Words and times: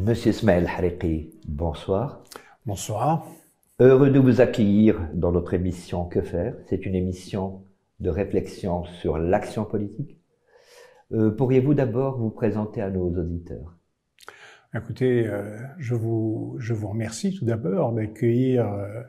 Monsieur 0.00 0.32
Smail 0.32 0.66
Hariki, 0.66 1.30
bonsoir. 1.48 2.22
Bonsoir. 2.66 3.26
Heureux 3.80 4.10
de 4.10 4.18
vous 4.18 4.40
accueillir 4.40 5.08
dans 5.14 5.32
notre 5.32 5.54
émission 5.54 6.04
Que 6.04 6.20
faire? 6.20 6.54
C'est 6.66 6.86
une 6.86 6.94
émission 6.94 7.64
de 8.00 8.10
réflexion 8.10 8.84
sur 8.84 9.18
l'action 9.18 9.64
politique. 9.64 10.18
Euh, 11.12 11.30
pourriez-vous 11.30 11.74
d'abord 11.74 12.18
vous 12.18 12.30
présenter 12.30 12.80
à 12.80 12.90
nos 12.90 13.08
auditeurs? 13.18 13.76
Écoutez, 14.76 15.26
euh, 15.26 15.58
je, 15.78 15.94
vous, 15.94 16.58
remercie 16.82 17.34
tout 17.34 17.44
d'abord 17.44 17.92
d'accueillir 17.92 18.66
euh, 18.72 19.02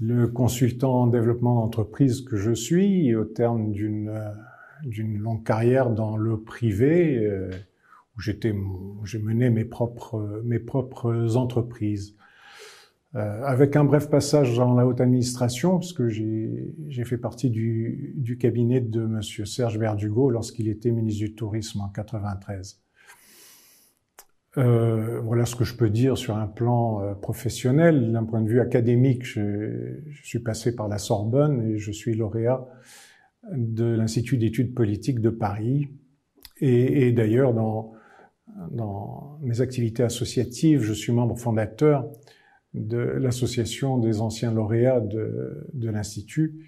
le 0.00 0.28
consultant 0.28 1.02
en 1.02 1.06
développement 1.06 1.56
d'entreprise 1.56 2.22
que 2.22 2.36
je 2.36 2.52
suis 2.52 3.14
au 3.14 3.24
terme 3.24 3.72
d'une 3.72 4.12
d'une 4.84 5.16
longue 5.18 5.44
carrière 5.44 5.88
dans 5.88 6.16
le 6.16 6.42
privé 6.42 7.26
où 8.16 8.20
j'ai 9.06 9.18
mené 9.18 9.48
mes 9.50 9.64
propres, 9.64 11.36
entreprises. 11.36 12.16
Euh, 13.14 13.42
avec 13.44 13.76
un 13.76 13.84
bref 13.84 14.10
passage 14.10 14.56
dans 14.56 14.74
la 14.74 14.86
haute 14.86 15.00
administration, 15.00 15.78
puisque 15.78 16.08
j'ai, 16.08 17.04
fait 17.04 17.18
partie 17.18 17.48
du, 17.48 18.36
cabinet 18.40 18.80
de 18.80 19.06
Monsieur 19.06 19.44
Serge 19.44 19.78
Verdugo 19.78 20.30
lorsqu'il 20.30 20.68
était 20.68 20.90
ministre 20.90 21.24
du 21.24 21.34
Tourisme 21.34 21.80
en 21.80 21.88
93. 21.88 22.83
Euh, 24.56 25.20
voilà 25.20 25.46
ce 25.46 25.56
que 25.56 25.64
je 25.64 25.74
peux 25.74 25.90
dire 25.90 26.16
sur 26.16 26.36
un 26.36 26.46
plan 26.46 27.02
euh, 27.02 27.14
professionnel. 27.14 28.12
D'un 28.12 28.24
point 28.24 28.40
de 28.40 28.48
vue 28.48 28.60
académique, 28.60 29.24
je, 29.24 30.00
je, 30.08 30.26
suis 30.26 30.38
passé 30.38 30.76
par 30.76 30.88
la 30.88 30.98
Sorbonne 30.98 31.60
et 31.62 31.78
je 31.78 31.90
suis 31.90 32.14
lauréat 32.14 32.64
de 33.52 33.84
l'Institut 33.84 34.38
d'études 34.38 34.74
politiques 34.74 35.20
de 35.20 35.30
Paris. 35.30 35.88
Et, 36.60 37.08
et 37.08 37.12
d'ailleurs, 37.12 37.52
dans 37.52 37.94
dans 38.70 39.38
mes 39.42 39.60
activités 39.60 40.02
associatives, 40.02 40.82
je 40.82 40.92
suis 40.92 41.12
membre 41.12 41.36
fondateur 41.36 42.10
de 42.74 42.98
l'association 42.98 43.98
des 43.98 44.20
anciens 44.20 44.52
lauréats 44.52 45.00
de, 45.00 45.68
de 45.72 45.90
l'Institut, 45.90 46.66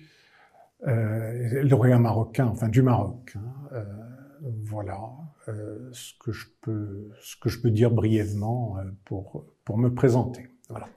euh, 0.86 1.62
lauréats 1.62 1.98
marocains, 1.98 2.46
enfin 2.46 2.68
du 2.68 2.82
Maroc. 2.82 3.36
Hein. 3.36 3.52
Euh, 3.72 3.84
voilà 4.64 4.98
euh, 5.48 5.90
ce, 5.92 6.12
que 6.18 6.32
je 6.32 6.46
peux, 6.60 7.10
ce 7.20 7.36
que 7.36 7.48
je 7.48 7.60
peux 7.60 7.70
dire 7.70 7.90
brièvement 7.90 8.78
euh, 8.78 8.82
pour, 9.04 9.44
pour 9.64 9.78
me 9.78 9.94
présenter. 9.94 10.48
Voilà. 10.68 10.88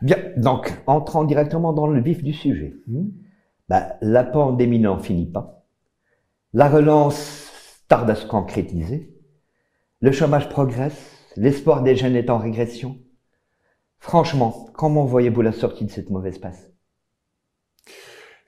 Bien, 0.00 0.16
donc 0.36 0.72
entrons 0.86 1.24
directement 1.24 1.72
dans 1.72 1.86
le 1.86 2.00
vif 2.00 2.22
du 2.22 2.32
sujet. 2.32 2.76
Bah, 3.68 3.96
la 4.00 4.24
pandémie 4.24 4.78
n'en 4.78 4.98
finit 4.98 5.30
pas. 5.30 5.66
La 6.54 6.68
relance 6.68 7.82
tarde 7.88 8.08
à 8.08 8.14
se 8.14 8.26
concrétiser. 8.26 9.14
Le 10.00 10.12
chômage 10.12 10.48
progresse, 10.48 11.32
l'espoir 11.36 11.82
des 11.82 11.96
jeunes 11.96 12.16
est 12.16 12.30
en 12.30 12.38
régression. 12.38 12.98
Franchement, 13.98 14.68
comment 14.74 15.04
voyez-vous 15.04 15.42
la 15.42 15.52
sortie 15.52 15.84
de 15.84 15.90
cette 15.90 16.10
mauvaise 16.10 16.38
passe? 16.38 16.67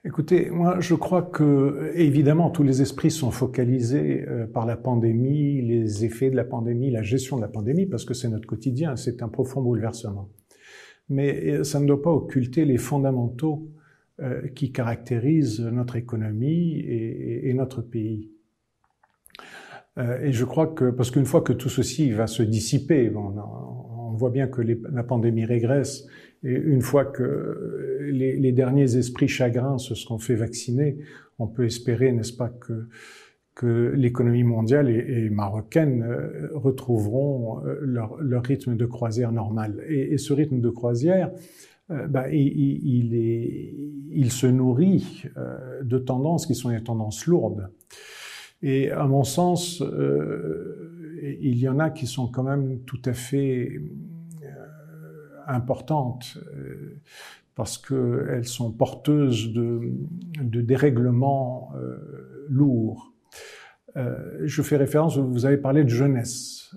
Écoutez, 0.03 0.49
moi 0.49 0.79
je 0.79 0.95
crois 0.95 1.21
que 1.21 1.91
évidemment 1.93 2.49
tous 2.49 2.63
les 2.63 2.81
esprits 2.81 3.11
sont 3.11 3.29
focalisés 3.29 4.25
euh, 4.27 4.47
par 4.47 4.65
la 4.65 4.75
pandémie, 4.75 5.61
les 5.61 6.03
effets 6.03 6.31
de 6.31 6.35
la 6.35 6.43
pandémie, 6.43 6.89
la 6.89 7.03
gestion 7.03 7.35
de 7.35 7.41
la 7.43 7.47
pandémie, 7.47 7.85
parce 7.85 8.03
que 8.03 8.15
c'est 8.15 8.27
notre 8.27 8.47
quotidien, 8.47 8.95
c'est 8.95 9.21
un 9.21 9.29
profond 9.29 9.61
bouleversement. 9.61 10.31
Mais 11.09 11.51
euh, 11.51 11.63
ça 11.63 11.79
ne 11.79 11.85
doit 11.85 12.01
pas 12.01 12.09
occulter 12.09 12.65
les 12.65 12.79
fondamentaux 12.79 13.69
euh, 14.21 14.47
qui 14.55 14.71
caractérisent 14.71 15.61
notre 15.61 15.97
économie 15.97 16.79
et 16.79 17.53
notre 17.53 17.81
pays. 17.81 18.31
Et 19.97 20.31
je 20.31 20.45
crois 20.45 20.67
que, 20.67 20.89
parce 20.89 21.11
qu'une 21.11 21.25
fois 21.25 21.41
que 21.41 21.51
tout 21.51 21.69
ceci 21.69 22.11
va 22.11 22.25
se 22.25 22.41
dissiper, 22.41 23.11
on, 23.13 24.15
voit 24.15 24.29
bien 24.29 24.47
que 24.47 24.61
la 24.61 25.03
pandémie 25.03 25.45
régresse, 25.45 26.07
et 26.43 26.53
une 26.53 26.81
fois 26.81 27.05
que 27.05 27.99
les, 28.11 28.35
les, 28.37 28.51
derniers 28.51 28.97
esprits 28.97 29.27
chagrins 29.27 29.77
se 29.77 29.95
seront 29.95 30.17
fait 30.17 30.35
vacciner, 30.35 30.97
on 31.39 31.47
peut 31.47 31.65
espérer, 31.65 32.11
n'est-ce 32.11 32.33
pas, 32.33 32.49
que, 32.49 32.87
que 33.53 33.93
l'économie 33.95 34.43
mondiale 34.43 34.89
et, 34.89 35.29
marocaine 35.29 36.03
euh, 36.03 36.49
retrouveront 36.53 37.63
euh, 37.65 37.77
leur, 37.81 38.19
leur, 38.21 38.43
rythme 38.43 38.75
de 38.75 38.85
croisière 38.85 39.31
normal. 39.31 39.83
Et, 39.87 40.17
ce 40.17 40.33
rythme 40.33 40.61
de 40.61 40.69
croisière, 40.69 41.31
bah, 41.89 42.29
il, 42.31 43.15
est, 43.15 43.75
il, 44.11 44.31
se 44.31 44.47
nourrit 44.47 45.23
de 45.83 45.97
tendances 45.97 46.45
qui 46.45 46.55
sont 46.55 46.69
des 46.69 46.81
tendances 46.81 47.25
lourdes. 47.25 47.69
Et 48.63 48.91
à 48.91 49.05
mon 49.07 49.23
sens, 49.23 49.81
euh, 49.81 51.37
il 51.41 51.57
y 51.57 51.67
en 51.67 51.79
a 51.79 51.89
qui 51.89 52.07
sont 52.07 52.27
quand 52.27 52.43
même 52.43 52.79
tout 52.85 53.01
à 53.05 53.13
fait 53.13 53.69
euh, 53.69 53.81
importantes 55.47 56.37
euh, 56.55 57.01
parce 57.55 57.77
qu'elles 57.77 58.47
sont 58.47 58.71
porteuses 58.71 59.53
de, 59.53 60.61
dérèglements 60.61 61.71
euh, 61.75 62.45
lourds. 62.49 63.13
Euh, 63.97 64.39
je 64.43 64.61
fais 64.61 64.77
référence, 64.77 65.17
vous 65.17 65.45
avez 65.45 65.57
parlé 65.57 65.83
de 65.83 65.89
jeunesse. 65.89 66.73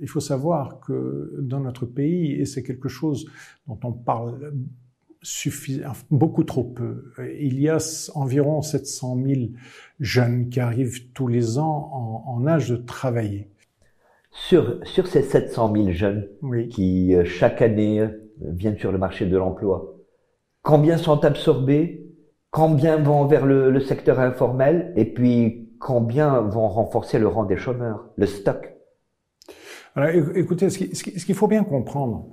Il 0.00 0.08
faut 0.08 0.20
savoir 0.20 0.80
que 0.80 1.36
dans 1.40 1.60
notre 1.60 1.86
pays, 1.86 2.32
et 2.32 2.44
c'est 2.44 2.62
quelque 2.62 2.88
chose 2.88 3.26
dont 3.66 3.78
on 3.84 3.92
parle 3.92 4.52
beaucoup 6.10 6.44
trop 6.44 6.64
peu. 6.64 7.12
Il 7.40 7.58
y 7.60 7.68
a 7.68 7.78
environ 8.14 8.62
700 8.62 9.22
000 9.24 9.40
jeunes 10.00 10.48
qui 10.48 10.60
arrivent 10.60 11.12
tous 11.12 11.28
les 11.28 11.58
ans 11.58 12.22
en 12.26 12.46
âge 12.46 12.70
de 12.70 12.76
travailler. 12.76 13.48
Sur, 14.38 14.80
sur 14.84 15.06
ces 15.06 15.22
700 15.22 15.72
000 15.74 15.90
jeunes 15.92 16.28
oui. 16.42 16.68
qui, 16.68 17.14
euh, 17.14 17.24
chaque 17.24 17.62
année, 17.62 18.00
euh, 18.00 18.08
viennent 18.38 18.76
sur 18.76 18.92
le 18.92 18.98
marché 18.98 19.24
de 19.24 19.36
l'emploi, 19.36 19.96
combien 20.62 20.98
sont 20.98 21.24
absorbés 21.24 22.02
Combien 22.50 22.98
vont 22.98 23.24
vers 23.26 23.44
le, 23.44 23.70
le, 23.70 23.80
secteur 23.80 24.20
informel 24.20 24.92
Et 24.94 25.04
puis, 25.06 25.70
combien 25.78 26.40
vont 26.42 26.68
renforcer 26.68 27.18
le 27.18 27.28
rang 27.28 27.44
des 27.44 27.56
chômeurs, 27.56 28.08
le 28.16 28.26
stock? 28.26 28.74
Alors, 29.94 30.10
écoutez, 30.34 30.70
ce 30.70 30.78
qu'il 30.78 31.34
faut 31.34 31.48
bien 31.48 31.64
comprendre, 31.64 32.28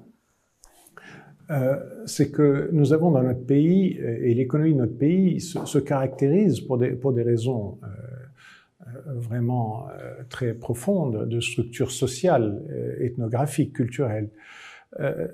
euh, 1.50 1.78
c'est 2.06 2.32
que 2.32 2.70
nous 2.74 2.94
avons 2.94 3.12
dans 3.12 3.24
notre 3.24 3.46
pays, 3.46 3.98
et 3.98 4.34
l'économie 4.34 4.74
de 4.74 4.80
notre 4.80 4.98
pays 4.98 5.42
se, 5.42 5.66
se, 5.66 5.78
caractérise 5.80 6.62
pour 6.62 6.78
des, 6.78 6.92
pour 6.92 7.12
des 7.12 7.24
raisons 7.24 7.80
euh 7.84 8.14
vraiment 9.08 9.88
euh, 9.90 10.24
très 10.30 10.54
profondes 10.54 11.28
de 11.28 11.40
structure 11.40 11.92
sociale, 11.92 12.62
euh, 12.70 12.96
ethnographique, 13.00 13.74
culturelle, 13.74 14.30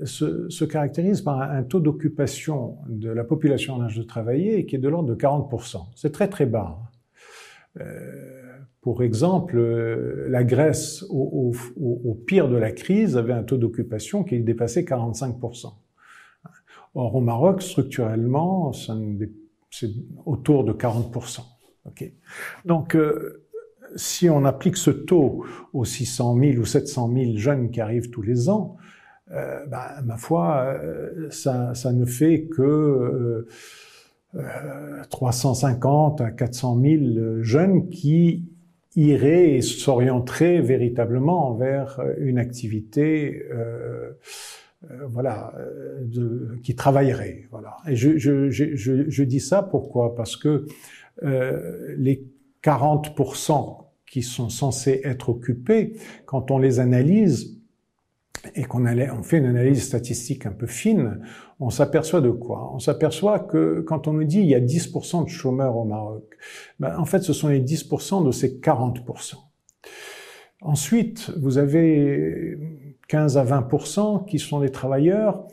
se, 0.05 0.47
se, 0.47 0.63
caractérise 0.63 1.19
par 1.19 1.41
un, 1.41 1.63
taux 1.63 1.81
d'occupation 1.81 2.77
de 2.87 3.09
la 3.09 3.25
population 3.25 3.73
en 3.75 3.81
âge 3.81 3.97
de 3.97 4.03
travailler 4.03 4.65
qui 4.65 4.77
est 4.77 4.79
de 4.79 4.87
l'ordre 4.87 5.09
de 5.09 5.15
40%. 5.15 5.81
C'est 5.95 6.13
très 6.13 6.29
très 6.29 6.45
bas. 6.45 6.79
Pour 8.79 9.03
exemple, 9.03 9.59
la 10.29 10.45
Grèce, 10.45 11.03
au, 11.09 11.51
au, 11.75 12.01
au, 12.05 12.13
pire 12.15 12.47
de 12.47 12.55
la 12.55 12.71
crise, 12.71 13.17
avait 13.17 13.33
un 13.33 13.43
taux 13.43 13.57
d'occupation 13.57 14.23
qui 14.23 14.39
dépassait 14.39 14.83
45%. 14.83 15.73
Or, 16.95 17.15
au 17.15 17.19
Maroc, 17.19 17.61
structurellement, 17.61 18.71
c'est 18.71 19.89
autour 20.25 20.63
de 20.63 20.71
40%. 20.71 21.41
Okay 21.85 22.13
Donc, 22.65 22.95
euh, 22.95 23.45
si 23.95 24.29
on 24.29 24.45
applique 24.45 24.77
ce 24.77 24.91
taux 24.91 25.45
aux 25.73 25.85
600 25.85 26.37
000 26.39 26.57
ou 26.57 26.65
700 26.65 27.11
000 27.13 27.37
jeunes 27.37 27.71
qui 27.71 27.81
arrivent 27.81 28.09
tous 28.09 28.21
les 28.21 28.49
ans, 28.49 28.77
euh, 29.31 29.65
bah, 29.67 29.95
ma 30.03 30.17
foi, 30.17 30.77
euh, 30.83 31.29
ça, 31.31 31.73
ne 31.93 32.05
fait 32.05 32.43
que 32.43 33.47
euh, 34.35 35.03
350 35.09 36.21
à 36.21 36.31
400 36.31 36.81
000 36.81 37.41
jeunes 37.41 37.89
qui 37.89 38.45
iraient 38.95 39.51
et 39.51 39.61
s'orienteraient 39.61 40.61
véritablement 40.61 41.53
vers 41.53 42.01
une 42.17 42.37
activité 42.37 43.43
euh, 43.51 44.11
euh, 44.89 45.07
voilà, 45.07 45.53
euh, 45.57 46.05
de, 46.05 46.57
qui 46.63 46.73
travailleraient. 46.73 47.47
Voilà. 47.51 47.75
Et 47.87 47.97
je, 47.97 48.17
je, 48.17 49.23
dis 49.23 49.41
ça 49.41 49.61
pourquoi? 49.61 50.15
Parce 50.15 50.37
que 50.37 50.67
euh, 51.23 51.95
les 51.97 52.25
40% 52.63 53.85
qui 54.09 54.21
sont 54.21 54.49
censés 54.49 55.01
être 55.03 55.29
occupés, 55.29 55.93
quand 56.25 56.51
on 56.51 56.57
les 56.57 56.79
analyse 56.79 57.59
et 58.55 58.63
qu'on 58.63 58.85
on 58.85 59.23
fait 59.23 59.37
une 59.37 59.45
analyse 59.45 59.83
statistique 59.83 60.45
un 60.45 60.51
peu 60.51 60.65
fine, 60.65 61.19
on 61.59 61.69
s'aperçoit 61.69 62.21
de 62.21 62.31
quoi? 62.31 62.71
On 62.73 62.79
s'aperçoit 62.79 63.39
que 63.39 63.81
quand 63.81 64.07
on 64.07 64.13
nous 64.13 64.23
dit 64.23 64.39
il 64.39 64.47
y 64.47 64.55
a 64.55 64.61
10% 64.61 65.25
de 65.25 65.29
chômeurs 65.29 65.75
au 65.75 65.85
Maroc, 65.85 66.37
ben, 66.79 66.97
en 66.97 67.05
fait 67.05 67.21
ce 67.21 67.33
sont 67.33 67.49
les 67.49 67.61
10% 67.61 68.25
de 68.25 68.31
ces 68.31 68.59
40%. 68.59 69.35
Ensuite, 70.61 71.31
vous 71.37 71.57
avez 71.57 72.57
15 73.07 73.37
à 73.37 73.43
20 73.43 74.25
qui 74.27 74.39
sont 74.39 74.59
des 74.59 74.71
travailleurs 74.71 75.45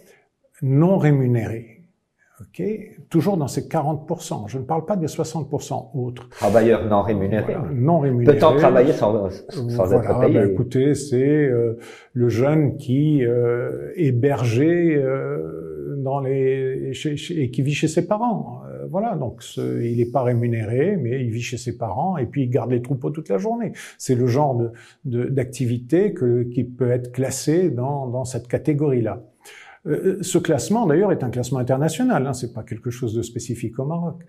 non 0.62 0.98
rémunérés. 0.98 1.75
Ok, 2.38 2.62
toujours 3.08 3.38
dans 3.38 3.48
ces 3.48 3.62
40%. 3.62 4.48
Je 4.48 4.58
ne 4.58 4.64
parle 4.64 4.84
pas 4.84 4.96
des 4.96 5.06
60% 5.06 5.92
autres. 5.94 6.28
Travailleurs 6.28 6.84
non 6.84 7.00
rémunérés. 7.00 7.56
non 7.72 7.98
rémunérés. 7.98 8.36
Peut-on 8.36 8.56
travailler 8.56 8.92
sans, 8.92 9.30
sans 9.30 9.94
être 9.94 10.20
payé 10.20 10.40
ben, 10.40 10.50
Écoutez, 10.50 10.94
c'est 10.94 11.16
euh, 11.16 11.78
le 12.12 12.28
jeune 12.28 12.76
qui 12.76 13.24
euh, 13.24 13.90
est 13.96 14.12
berger 14.12 14.96
euh, 14.96 15.96
dans 15.96 16.20
les 16.20 16.92
et 17.30 17.50
qui 17.50 17.62
vit 17.62 17.72
chez 17.72 17.88
ses 17.88 18.06
parents. 18.06 18.60
Euh, 18.66 18.86
voilà, 18.90 19.14
donc 19.14 19.42
il 19.56 19.96
n'est 19.96 20.10
pas 20.10 20.22
rémunéré, 20.22 20.98
mais 20.98 21.24
il 21.24 21.30
vit 21.30 21.40
chez 21.40 21.56
ses 21.56 21.78
parents 21.78 22.18
et 22.18 22.26
puis 22.26 22.42
il 22.42 22.50
garde 22.50 22.70
les 22.70 22.82
troupeaux 22.82 23.08
toute 23.08 23.30
la 23.30 23.38
journée. 23.38 23.72
C'est 23.96 24.14
le 24.14 24.26
genre 24.26 24.60
de 25.06 25.24
d'activité 25.24 26.12
que 26.12 26.42
qui 26.42 26.64
peut 26.64 26.90
être 26.90 27.12
classé 27.12 27.70
dans 27.70 28.08
dans 28.08 28.26
cette 28.26 28.46
catégorie-là. 28.46 29.22
Euh, 29.86 30.18
ce 30.22 30.38
classement, 30.38 30.86
d'ailleurs, 30.86 31.12
est 31.12 31.22
un 31.22 31.30
classement 31.30 31.58
international. 31.58 32.26
Hein, 32.26 32.32
c'est 32.32 32.52
pas 32.52 32.62
quelque 32.62 32.90
chose 32.90 33.14
de 33.14 33.22
spécifique 33.22 33.78
au 33.78 33.84
Maroc. 33.84 34.22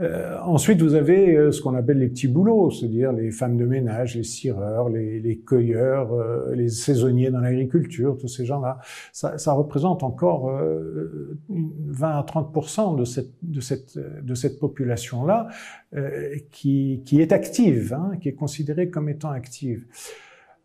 Euh, 0.00 0.38
ensuite, 0.42 0.80
vous 0.80 0.94
avez 0.94 1.34
euh, 1.36 1.50
ce 1.50 1.60
qu'on 1.60 1.74
appelle 1.74 1.98
les 1.98 2.08
petits 2.08 2.28
boulots, 2.28 2.70
c'est-à-dire 2.70 3.12
les 3.12 3.30
femmes 3.30 3.56
de 3.56 3.64
ménage, 3.64 4.16
les 4.16 4.22
cireurs, 4.22 4.88
les, 4.88 5.20
les 5.20 5.38
cueilleurs, 5.38 6.12
euh, 6.12 6.54
les 6.54 6.68
saisonniers 6.68 7.30
dans 7.30 7.40
l'agriculture, 7.40 8.16
tous 8.18 8.28
ces 8.28 8.44
gens-là. 8.44 8.78
Ça, 9.12 9.38
ça, 9.38 9.52
représente 9.52 10.02
encore 10.02 10.52
20 11.48 12.18
à 12.18 12.22
30 12.22 12.96
de 12.98 13.04
cette 13.04 13.32
de 13.42 13.60
cette 13.60 13.98
de 13.98 14.34
cette 14.34 14.60
population-là 14.60 15.48
qui 16.50 17.02
qui 17.04 17.20
est 17.20 17.32
active, 17.32 17.94
hein, 17.94 18.12
qui 18.20 18.28
est 18.28 18.34
considérée 18.34 18.88
comme 18.88 19.08
étant 19.08 19.30
active. 19.30 19.84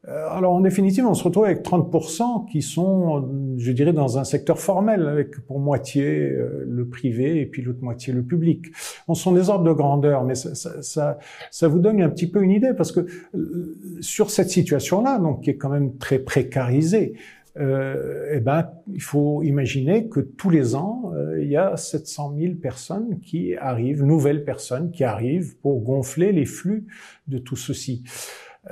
Euh, 0.09 0.27
alors 0.29 0.53
en 0.53 0.59
définitive, 0.59 1.05
on 1.05 1.13
se 1.13 1.23
retrouve 1.23 1.45
avec 1.45 1.63
30% 1.63 2.50
qui 2.51 2.61
sont, 2.61 3.55
je 3.57 3.71
dirais, 3.71 3.94
dans 3.94 4.17
un 4.17 4.25
secteur 4.25 4.59
formel, 4.59 5.07
avec 5.07 5.39
pour 5.45 5.59
moitié 5.59 6.03
euh, 6.03 6.65
le 6.67 6.88
privé 6.88 7.39
et 7.39 7.45
puis 7.45 7.61
l'autre 7.61 7.81
moitié 7.81 8.11
le 8.11 8.21
public. 8.21 8.65
On 9.07 9.13
sont 9.13 9.31
des 9.31 9.50
ordres 9.50 9.63
de 9.63 9.71
grandeur, 9.71 10.25
mais 10.25 10.35
ça, 10.35 10.55
ça, 10.55 11.17
ça, 11.51 11.67
vous 11.67 11.79
donne 11.79 12.01
un 12.01 12.09
petit 12.09 12.29
peu 12.29 12.44
une 12.44 12.51
idée, 12.51 12.73
parce 12.75 12.91
que 12.91 13.05
euh, 13.35 13.77
sur 14.01 14.29
cette 14.29 14.50
situation-là, 14.50 15.19
donc 15.19 15.44
qui 15.44 15.51
est 15.51 15.57
quand 15.57 15.69
même 15.69 15.97
très 15.97 16.19
précarisée, 16.19 17.13
euh, 17.57 18.31
eh 18.33 18.39
ben, 18.39 18.67
il 18.91 19.01
faut 19.01 19.41
imaginer 19.44 20.09
que 20.09 20.19
tous 20.19 20.50
les 20.50 20.75
ans, 20.75 21.13
il 21.39 21.47
y 21.47 21.55
a 21.55 21.77
700 21.77 22.33
000 22.38 22.55
personnes 22.55 23.19
qui 23.19 23.55
arrivent, 23.55 24.03
nouvelles 24.03 24.44
personnes 24.44 24.91
qui 24.91 25.03
arrivent 25.03 25.55
pour 25.57 25.81
gonfler 25.81 26.31
les 26.31 26.45
flux 26.45 26.88
de 27.27 27.38
tout 27.38 27.55
ceci. 27.55 28.03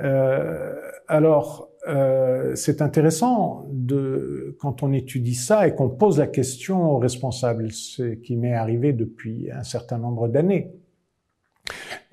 Euh, 0.00 0.80
alors, 1.08 1.70
euh, 1.88 2.54
c'est 2.54 2.80
intéressant 2.80 3.66
de 3.70 4.56
quand 4.60 4.82
on 4.82 4.92
étudie 4.92 5.34
ça 5.34 5.66
et 5.66 5.74
qu'on 5.74 5.90
pose 5.90 6.18
la 6.18 6.26
question 6.26 6.92
aux 6.92 6.98
responsables, 6.98 7.72
ce 7.72 8.14
qui 8.14 8.36
m'est 8.36 8.54
arrivé 8.54 8.92
depuis 8.92 9.50
un 9.50 9.64
certain 9.64 9.98
nombre 9.98 10.28
d'années. 10.28 10.72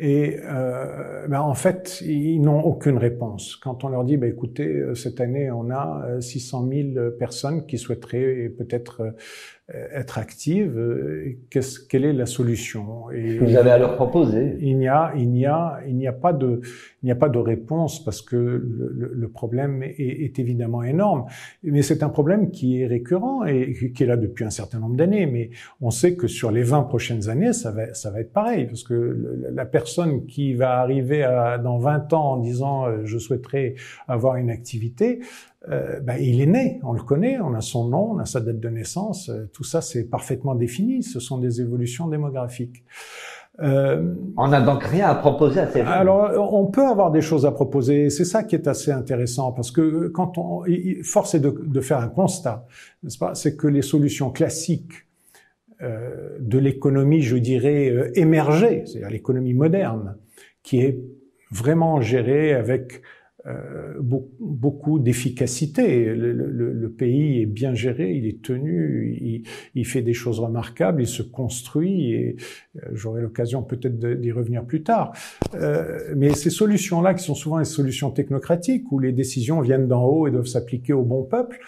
Et 0.02 0.38
euh, 0.46 1.28
ben 1.28 1.42
en 1.42 1.54
fait, 1.56 2.00
ils 2.02 2.40
n'ont 2.40 2.62
aucune 2.62 2.98
réponse. 2.98 3.58
Quand 3.58 3.84
on 3.84 3.90
leur 3.90 4.06
dit, 4.06 4.16
ben 4.16 4.32
écoutez, 4.32 4.68
euh, 4.68 4.96
cette 4.96 5.20
année, 5.20 5.52
on 5.52 5.70
a 5.72 6.22
600 6.22 6.68
euh, 6.72 6.94
000 6.94 7.12
personnes 7.20 7.66
qui 7.66 7.78
souhaiteraient 7.78 8.50
peut-être 8.58 9.02
euh, 9.02 9.12
être 9.72 10.18
active, 10.18 10.78
euh, 10.78 11.38
qu'est-ce, 11.50 11.80
quelle 11.80 12.04
est 12.04 12.14
la 12.14 12.26
solution? 12.26 13.12
Et 13.12 13.38
Vous 13.38 13.56
avez 13.56 13.70
à 13.70 13.78
leur 13.78 13.96
proposer 13.96 14.58
Il 14.62 14.78
n'y 14.78 14.88
a, 14.88 15.14
il 15.16 15.30
n'y 15.30 15.46
a, 15.46 15.80
il 15.88 15.96
n'y 15.96 16.08
a 16.08 16.14
pas 16.14 16.34
de, 16.34 16.62
il 17.04 17.06
n'y 17.06 17.12
a 17.12 17.16
pas 17.16 17.30
de 17.30 17.38
réponse 17.38 18.04
parce 18.04 18.22
que 18.22 18.36
le, 18.36 19.12
le 19.14 19.28
problème 19.30 19.84
est, 19.84 20.00
est, 20.00 20.40
évidemment 20.40 20.82
énorme. 20.82 21.26
Mais 21.64 21.84
c'est 21.84 22.02
un 22.02 22.10
problème 22.10 22.50
qui 22.50 22.82
est 22.82 22.88
récurrent 22.88 23.46
et 23.46 23.92
qui 23.94 24.04
est 24.04 24.08
là 24.08 24.18
depuis 24.18 24.44
un 24.44 24.50
certain 24.50 24.80
nombre 24.80 24.96
d'années. 24.96 25.28
Mais 25.28 25.52
on 25.82 25.92
sait 25.92 26.16
que 26.16 26.28
sur 26.28 26.52
les 26.52 26.64
20 26.64 26.84
prochaines 26.84 27.30
années, 27.30 27.54
ça 27.54 27.72
va, 27.72 27.94
ça 27.94 28.10
va 28.10 28.22
être 28.22 28.34
pareil 28.34 28.66
parce 28.66 28.84
que 28.84 29.40
la 29.54 29.66
personne 29.66 30.26
qui 30.26 30.56
va 30.56 30.80
arriver 30.80 31.24
à, 31.24 31.60
dans 31.60 31.78
20 31.78 32.14
ans 32.14 32.32
en 32.34 32.38
disant 32.38 32.86
euh, 32.86 33.02
je 33.06 33.20
souhaiterais 33.20 33.76
avoir 34.08 34.38
une 34.38 34.50
activité, 34.50 35.20
euh, 35.68 36.00
ben, 36.00 36.18
il 36.20 36.40
est 36.42 36.46
né, 36.46 36.80
on 36.84 36.94
le 36.94 37.02
connaît, 37.02 37.40
on 37.40 37.54
a 37.54 37.62
son 37.62 37.88
nom, 37.88 38.12
on 38.12 38.20
a 38.20 38.26
sa 38.26 38.40
date 38.40 38.60
de 38.60 38.70
naissance, 38.70 39.30
euh, 39.30 39.50
tout 39.52 39.66
ça 39.66 39.82
c'est 39.82 40.06
parfaitement 40.06 40.56
défini, 40.56 41.04
ce 41.04 41.20
sont 41.20 41.38
des 41.38 41.60
évolutions 41.60 42.08
démographiques. 42.08 42.84
Euh, 43.62 44.16
on 44.38 44.48
n'a 44.48 44.62
donc 44.62 44.84
rien 44.86 45.10
à 45.10 45.16
proposer 45.16 45.60
à 45.60 45.68
ces 45.70 45.82
gens. 45.82 45.92
Alors, 45.92 46.54
on 46.54 46.68
peut 46.68 46.88
avoir 46.88 47.12
des 47.12 47.20
choses 47.20 47.46
à 47.46 47.52
proposer. 47.52 48.10
C'est 48.10 48.24
ça 48.24 48.44
qui 48.44 48.56
est 48.56 48.70
assez 48.70 48.90
intéressant 48.90 49.52
parce 49.52 49.70
que 49.70 50.08
quand 50.08 50.38
on, 50.38 50.64
force 51.04 51.36
est 51.36 51.42
de, 51.42 51.50
de 51.50 51.82
faire 51.82 51.98
un 51.98 52.08
constat, 52.08 52.66
n'est-ce 53.04 53.18
pas? 53.18 53.36
C'est 53.36 53.58
que 53.58 53.68
les 53.68 53.82
solutions 53.82 54.32
classiques 54.32 55.10
euh, 55.82 56.38
de 56.42 56.60
l'économie, 56.60 57.22
je 57.22 57.38
dirais 57.38 57.90
euh, 57.90 58.12
émergée, 58.20 58.84
c'est-à-dire 58.86 59.10
l'économie 59.10 59.54
moderne, 59.54 60.18
qui 60.62 60.82
est 60.82 61.00
vraiment 61.52 62.02
gérée 62.02 62.54
avec 62.54 62.96
euh, 62.96 63.00
beaucoup 64.40 65.00
d'efficacité. 65.00 66.06
Le, 66.06 66.32
le, 66.34 66.74
le, 66.74 66.90
pays 66.90 67.42
est 67.42 67.46
bien 67.46 67.74
géré, 67.74 68.12
il 68.12 68.26
est 68.26 68.42
tenu, 68.42 69.18
il, 69.22 69.44
il, 69.76 69.86
fait 69.86 70.02
des 70.02 70.14
choses 70.14 70.40
remarquables, 70.40 71.02
il 71.02 71.08
se 71.08 71.24
construit, 71.24 72.12
et 72.14 72.36
euh, 72.76 72.82
j'aurai 72.94 73.22
l'occasion 73.22 73.64
peut-être 73.64 73.98
d'y 73.98 74.32
revenir 74.32 74.66
plus 74.66 74.84
tard. 74.84 75.14
Euh, 75.56 76.14
mais 76.16 76.34
ces 76.34 76.50
solutions-là, 76.50 77.14
qui 77.14 77.24
sont 77.24 77.36
souvent 77.36 77.60
des 77.60 77.66
solutions 77.66 78.12
technocratiques, 78.12 78.92
où 78.92 79.00
les 79.00 79.12
décisions 79.12 79.62
viennent 79.62 79.88
d'en 79.88 80.04
haut 80.04 80.28
et 80.28 80.32
doivent 80.32 80.46
s'appliquer 80.46 80.94
au 80.94 81.04
bon 81.04 81.24
peuple, 81.24 81.60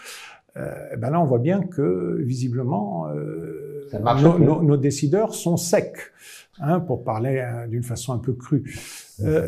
euh, 0.57 0.98
ben 0.98 1.12
là 1.12 1.22
on 1.22 1.25
voit 1.25 1.39
bien 1.39 1.62
que 1.62 2.18
visiblement 2.19 3.07
euh, 3.07 3.88
nos, 4.22 4.62
nos, 4.62 4.77
décideurs 4.77 5.34
sont 5.34 5.56
secs, 5.56 6.12
hein, 6.60 6.81
pour 6.81 7.06
parler 7.06 7.42
d'une 7.69 7.84
façon 7.84 8.12
un 8.12 8.18
peu 8.18 8.34
crue. 8.34 8.63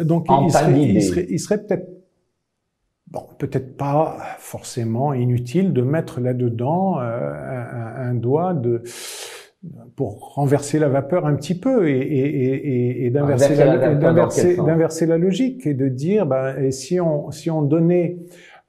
donc 0.03 0.27
il 0.29 0.51
serait, 0.51 0.81
il 0.81 1.01
serait, 1.03 1.27
il 1.29 1.39
serait 1.39 1.61
peut-être 1.61 2.02
bon, 3.07 3.21
peut-être 3.37 3.77
pas 3.77 4.17
forcément 4.39 5.13
inutile 5.13 5.73
de 5.73 5.81
mettre 5.81 6.19
là-dedans 6.19 6.99
euh, 6.99 7.03
un, 7.03 8.09
un, 8.09 8.13
doigt 8.13 8.53
de 8.53 8.83
pour 9.95 10.33
renverser 10.35 10.77
la 10.77 10.89
vapeur 10.89 11.25
un 11.25 11.35
petit 11.35 11.57
peu 11.57 11.87
et, 11.87 11.97
et, 11.97 12.53
et, 12.53 13.05
et 13.05 13.09
d'inverser 13.11 13.55
la, 13.55 13.95
d'inverser 13.95 15.05
la 15.05 15.17
logique 15.17 15.65
et 15.65 15.73
de 15.73 15.87
dire 15.87 16.25
ben, 16.25 16.57
et 16.57 16.71
si 16.71 16.99
on 16.99 17.31
si 17.31 17.49
on 17.49 17.61
donnait 17.61 18.17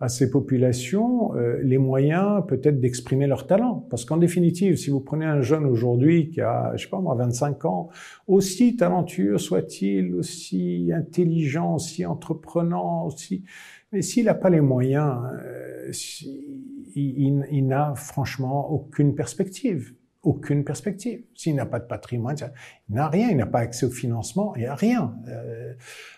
à 0.01 0.09
ces 0.09 0.31
populations 0.31 1.35
euh, 1.35 1.59
les 1.63 1.79
moyens 1.79 2.43
peut-être 2.47 2.81
d'exprimer 2.81 3.27
leur 3.27 3.47
talent. 3.47 3.87
Parce 3.91 4.05
qu'en 4.05 4.17
définitive, 4.17 4.77
si 4.77 4.91
vous 4.91 5.01
prenez 5.01 5.25
un 5.25 5.41
jeune 5.41 5.65
aujourd'hui 5.65 6.31
qui 6.31 6.41
a, 6.41 6.73
je 6.77 6.85
sais 6.85 6.91
pas 6.91 7.01
moi, 7.01 7.15
25 7.15 7.65
ans, 7.65 7.89
aussi 8.27 8.77
talentueux 8.77 9.39
soit-il, 9.39 10.15
aussi 10.15 10.91
intelligent, 10.95 11.75
aussi 11.75 12.05
entreprenant, 12.05 13.07
aussi 13.07 13.45
mais 13.95 14.03
s'il 14.03 14.25
n'a 14.25 14.35
pas 14.35 14.51
les 14.51 14.61
moyens, 14.61 15.23
euh, 15.33 15.93
il, 16.97 17.47
il, 17.51 17.67
n'a 17.67 17.95
franchement 17.95 18.71
aucune 18.71 19.15
perspective. 19.15 19.95
Aucune 20.23 20.65
perspective. 20.65 21.23
S'il 21.35 21.55
n'a 21.55 21.65
pas 21.65 21.79
de 21.79 21.87
patrimoine, 21.87 22.37
il 22.89 22.95
n'a 22.97 23.09
rien, 23.09 23.29
il 23.31 23.37
n'a 23.37 23.47
pas 23.47 23.61
accès 23.61 23.87
au 23.87 23.91
financement, 23.91 24.55
il 24.57 24.63
n'y 24.63 24.67
a 24.67 24.75
rien. 24.75 25.15
Euh, 25.29 25.75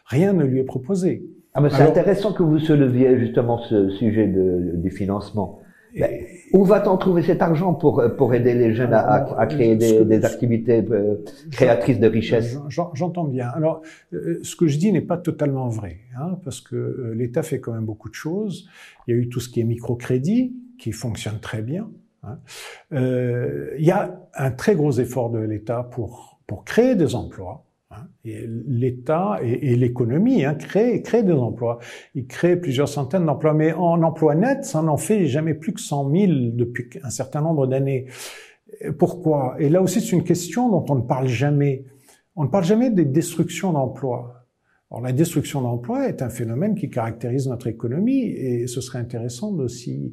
rien 0.07 0.33
ne 0.33 0.45
lui 0.45 0.61
est 0.61 0.65
proposé. 0.65 1.27
Ah, 1.53 1.63
c'est 1.71 1.83
intéressant 1.83 2.33
que 2.33 2.43
vous 2.43 2.59
souleviez 2.59 3.19
justement 3.19 3.59
ce 3.59 3.91
sujet 3.91 4.27
de, 4.27 4.73
du 4.77 4.91
financement. 4.91 5.61
Ben, 5.97 6.27
où 6.53 6.65
va-t-on 6.65 6.97
trouver 6.97 7.23
cet 7.23 7.43
argent 7.43 7.75
pour, 7.75 8.03
pour 8.17 8.35
aider 8.35 8.55
les 8.55 8.75
jeunes 8.75 8.93
à, 8.93 9.27
à 9.39 9.47
créer 9.47 9.77
des, 9.77 10.05
des, 10.05 10.25
activités 10.25 10.85
euh, 10.91 11.17
créatrices 11.51 11.99
de 11.99 12.07
richesse 12.07 12.59
J'entends 12.69 13.25
bien. 13.25 13.49
Alors, 13.49 13.83
euh, 14.13 14.39
ce 14.43 14.57
que 14.57 14.67
je 14.67 14.79
dis 14.79 14.93
n'est 14.93 15.01
pas 15.01 15.17
totalement 15.17 15.69
vrai, 15.69 15.99
hein, 16.19 16.39
parce 16.45 16.61
que 16.61 16.77
euh, 16.77 17.15
l'État 17.15 17.43
fait 17.43 17.61
quand 17.61 17.73
même 17.73 17.85
beaucoup 17.85 18.09
de 18.09 18.15
choses. 18.15 18.69
Il 19.07 19.15
y 19.15 19.19
a 19.19 19.21
eu 19.21 19.29
tout 19.29 19.41
ce 19.41 19.49
qui 19.49 19.61
est 19.61 19.65
microcrédit, 19.65 20.55
qui 20.79 20.93
fonctionne 20.93 21.41
très 21.41 21.63
bien. 21.63 21.89
Hein. 22.23 22.39
Euh, 22.93 23.71
il 23.79 23.85
y 23.85 23.91
a 23.91 24.21
un 24.35 24.51
très 24.51 24.75
gros 24.75 24.93
effort 24.93 25.31
de 25.31 25.39
l'État 25.39 25.83
pour, 25.83 26.41
pour 26.47 26.65
créer 26.65 26.95
des 26.95 27.15
emplois. 27.15 27.66
Hein, 27.93 28.09
L'État 28.25 29.39
et, 29.43 29.77
l'économie 29.77 30.45
hein, 30.45 30.55
créent, 30.55 31.03
créent, 31.03 31.23
des 31.23 31.33
emplois. 31.33 31.79
Ils 32.17 32.27
créent 32.27 32.57
plusieurs 32.57 32.89
centaines 32.89 33.27
d'emplois, 33.27 33.55
mais 33.55 33.73
en 33.73 34.03
emploi 34.03 34.35
net, 34.35 34.65
ça 34.65 34.83
n'en 34.83 34.97
fait 34.97 35.27
jamais 35.27 35.55
plus 35.55 35.73
que 35.73 35.81
100 35.81 36.11
000 36.11 36.33
depuis 36.55 36.89
un 37.05 37.11
certain 37.11 37.41
nombre 37.41 37.69
d'années. 37.69 38.07
Pourquoi? 38.99 39.55
Et 39.61 39.69
là 39.69 39.83
aussi, 39.83 40.01
c'est 40.01 40.17
une 40.17 40.25
question 40.25 40.69
dont 40.69 40.85
on 40.89 40.97
ne 40.97 41.07
parle 41.07 41.29
jamais. 41.29 41.85
On 42.35 42.43
ne 42.45 42.49
parle 42.49 42.65
jamais 42.65 42.91
des 42.91 43.05
destructions 43.05 43.73
d'emplois. 43.73 44.45
Alors, 44.91 45.03
la 45.03 45.13
destruction 45.13 45.63
d'emplois 45.63 46.09
est 46.09 46.23
un 46.23 46.29
phénomène 46.29 46.75
qui 46.75 46.91
caractérise 46.91 47.47
notre 47.47 47.69
économie 47.69 48.25
et 48.25 48.67
ce 48.67 48.81
serait 48.81 48.99
intéressant 48.99 49.53
de 49.53 49.69
s'y, 49.69 50.13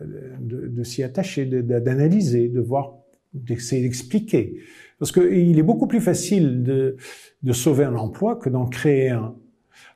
euh, 0.00 0.36
de 0.40 0.82
s'y 0.84 1.02
attacher, 1.02 1.46
d'analyser, 1.46 2.48
de 2.48 2.60
voir, 2.60 2.94
d'essayer 3.34 3.82
d'expliquer. 3.82 4.60
Parce 4.98 5.12
qu'il 5.12 5.58
est 5.58 5.62
beaucoup 5.62 5.86
plus 5.86 6.00
facile 6.00 6.62
de, 6.62 6.96
de 7.42 7.52
sauver 7.52 7.84
un 7.84 7.94
emploi 7.96 8.36
que 8.36 8.48
d'en 8.48 8.66
créer 8.66 9.10
un. 9.10 9.34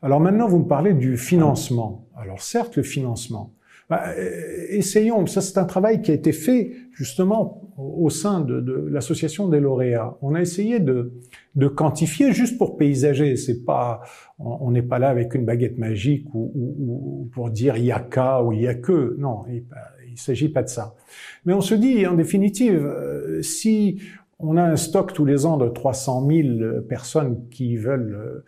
Alors 0.00 0.20
maintenant, 0.20 0.48
vous 0.48 0.58
me 0.60 0.68
parlez 0.68 0.94
du 0.94 1.16
financement. 1.16 2.08
Alors 2.16 2.40
certes, 2.40 2.76
le 2.76 2.82
financement. 2.82 3.52
bah, 3.92 4.04
euh, 4.16 4.66
essayons. 4.70 5.26
Ça, 5.26 5.40
c'est 5.42 5.58
un 5.58 5.64
travail 5.64 6.00
qui 6.00 6.10
a 6.10 6.14
été 6.14 6.32
fait 6.32 6.72
justement 6.92 7.60
au 7.76 8.08
sein 8.10 8.40
de, 8.40 8.60
de 8.60 8.72
l'association 8.90 9.48
des 9.48 9.60
lauréats. 9.60 10.16
On 10.22 10.34
a 10.34 10.40
essayé 10.40 10.78
de, 10.78 11.12
de 11.56 11.68
quantifier 11.68 12.32
juste 12.32 12.56
pour 12.56 12.76
paysager. 12.78 13.36
C'est 13.36 13.64
pas, 13.64 14.00
on 14.38 14.70
n'est 14.70 14.82
pas 14.82 14.98
là 14.98 15.08
avec 15.08 15.34
une 15.34 15.44
baguette 15.44 15.78
magique 15.78 16.26
ou, 16.34 16.52
ou, 16.54 17.22
ou 17.22 17.30
pour 17.34 17.50
dire 17.50 17.76
il 17.76 17.84
y 17.84 17.92
a 17.92 18.00
qu'à 18.00 18.42
ou 18.42 18.52
il 18.52 18.62
y 18.62 18.66
a 18.66 18.74
que. 18.74 19.14
Non, 19.18 19.44
il, 19.50 19.64
il 20.10 20.18
s'agit 20.18 20.48
pas 20.50 20.62
de 20.62 20.68
ça. 20.68 20.94
Mais 21.44 21.52
on 21.54 21.60
se 21.62 21.74
dit, 21.74 22.06
en 22.06 22.14
définitive, 22.14 22.84
euh, 22.86 23.40
si 23.42 24.00
on 24.42 24.56
a 24.56 24.62
un 24.62 24.76
stock 24.76 25.12
tous 25.12 25.24
les 25.24 25.46
ans 25.46 25.56
de 25.56 25.68
300 25.68 26.28
000 26.28 26.80
personnes 26.88 27.48
qui 27.48 27.76
veulent, 27.76 28.42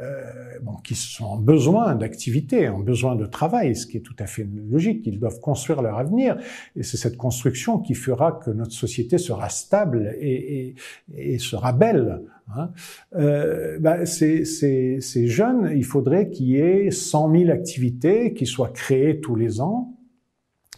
euh, 0.00 0.22
bon, 0.62 0.76
qui 0.76 0.94
sont 0.94 1.24
en 1.24 1.36
besoin 1.36 1.96
d'activité, 1.96 2.68
en 2.68 2.78
besoin 2.78 3.16
de 3.16 3.26
travail, 3.26 3.74
ce 3.74 3.86
qui 3.86 3.96
est 3.96 4.00
tout 4.00 4.14
à 4.20 4.26
fait 4.26 4.48
logique. 4.70 5.02
Ils 5.06 5.18
doivent 5.18 5.40
construire 5.40 5.82
leur 5.82 5.98
avenir, 5.98 6.36
et 6.76 6.84
c'est 6.84 6.96
cette 6.96 7.16
construction 7.16 7.78
qui 7.78 7.94
fera 7.94 8.32
que 8.32 8.50
notre 8.50 8.72
société 8.72 9.18
sera 9.18 9.48
stable 9.48 10.14
et, 10.20 10.74
et, 11.14 11.34
et 11.34 11.38
sera 11.38 11.72
belle. 11.72 12.22
Hein. 12.56 12.70
Euh, 13.16 13.78
bah, 13.80 14.06
ces, 14.06 14.44
ces, 14.44 15.00
ces 15.00 15.26
jeunes, 15.26 15.72
il 15.74 15.84
faudrait 15.84 16.30
qu'il 16.30 16.46
y 16.46 16.56
ait 16.58 16.90
100 16.90 17.32
000 17.32 17.50
activités 17.50 18.34
qui 18.34 18.46
soient 18.46 18.70
créées 18.70 19.20
tous 19.20 19.34
les 19.34 19.60
ans 19.60 19.96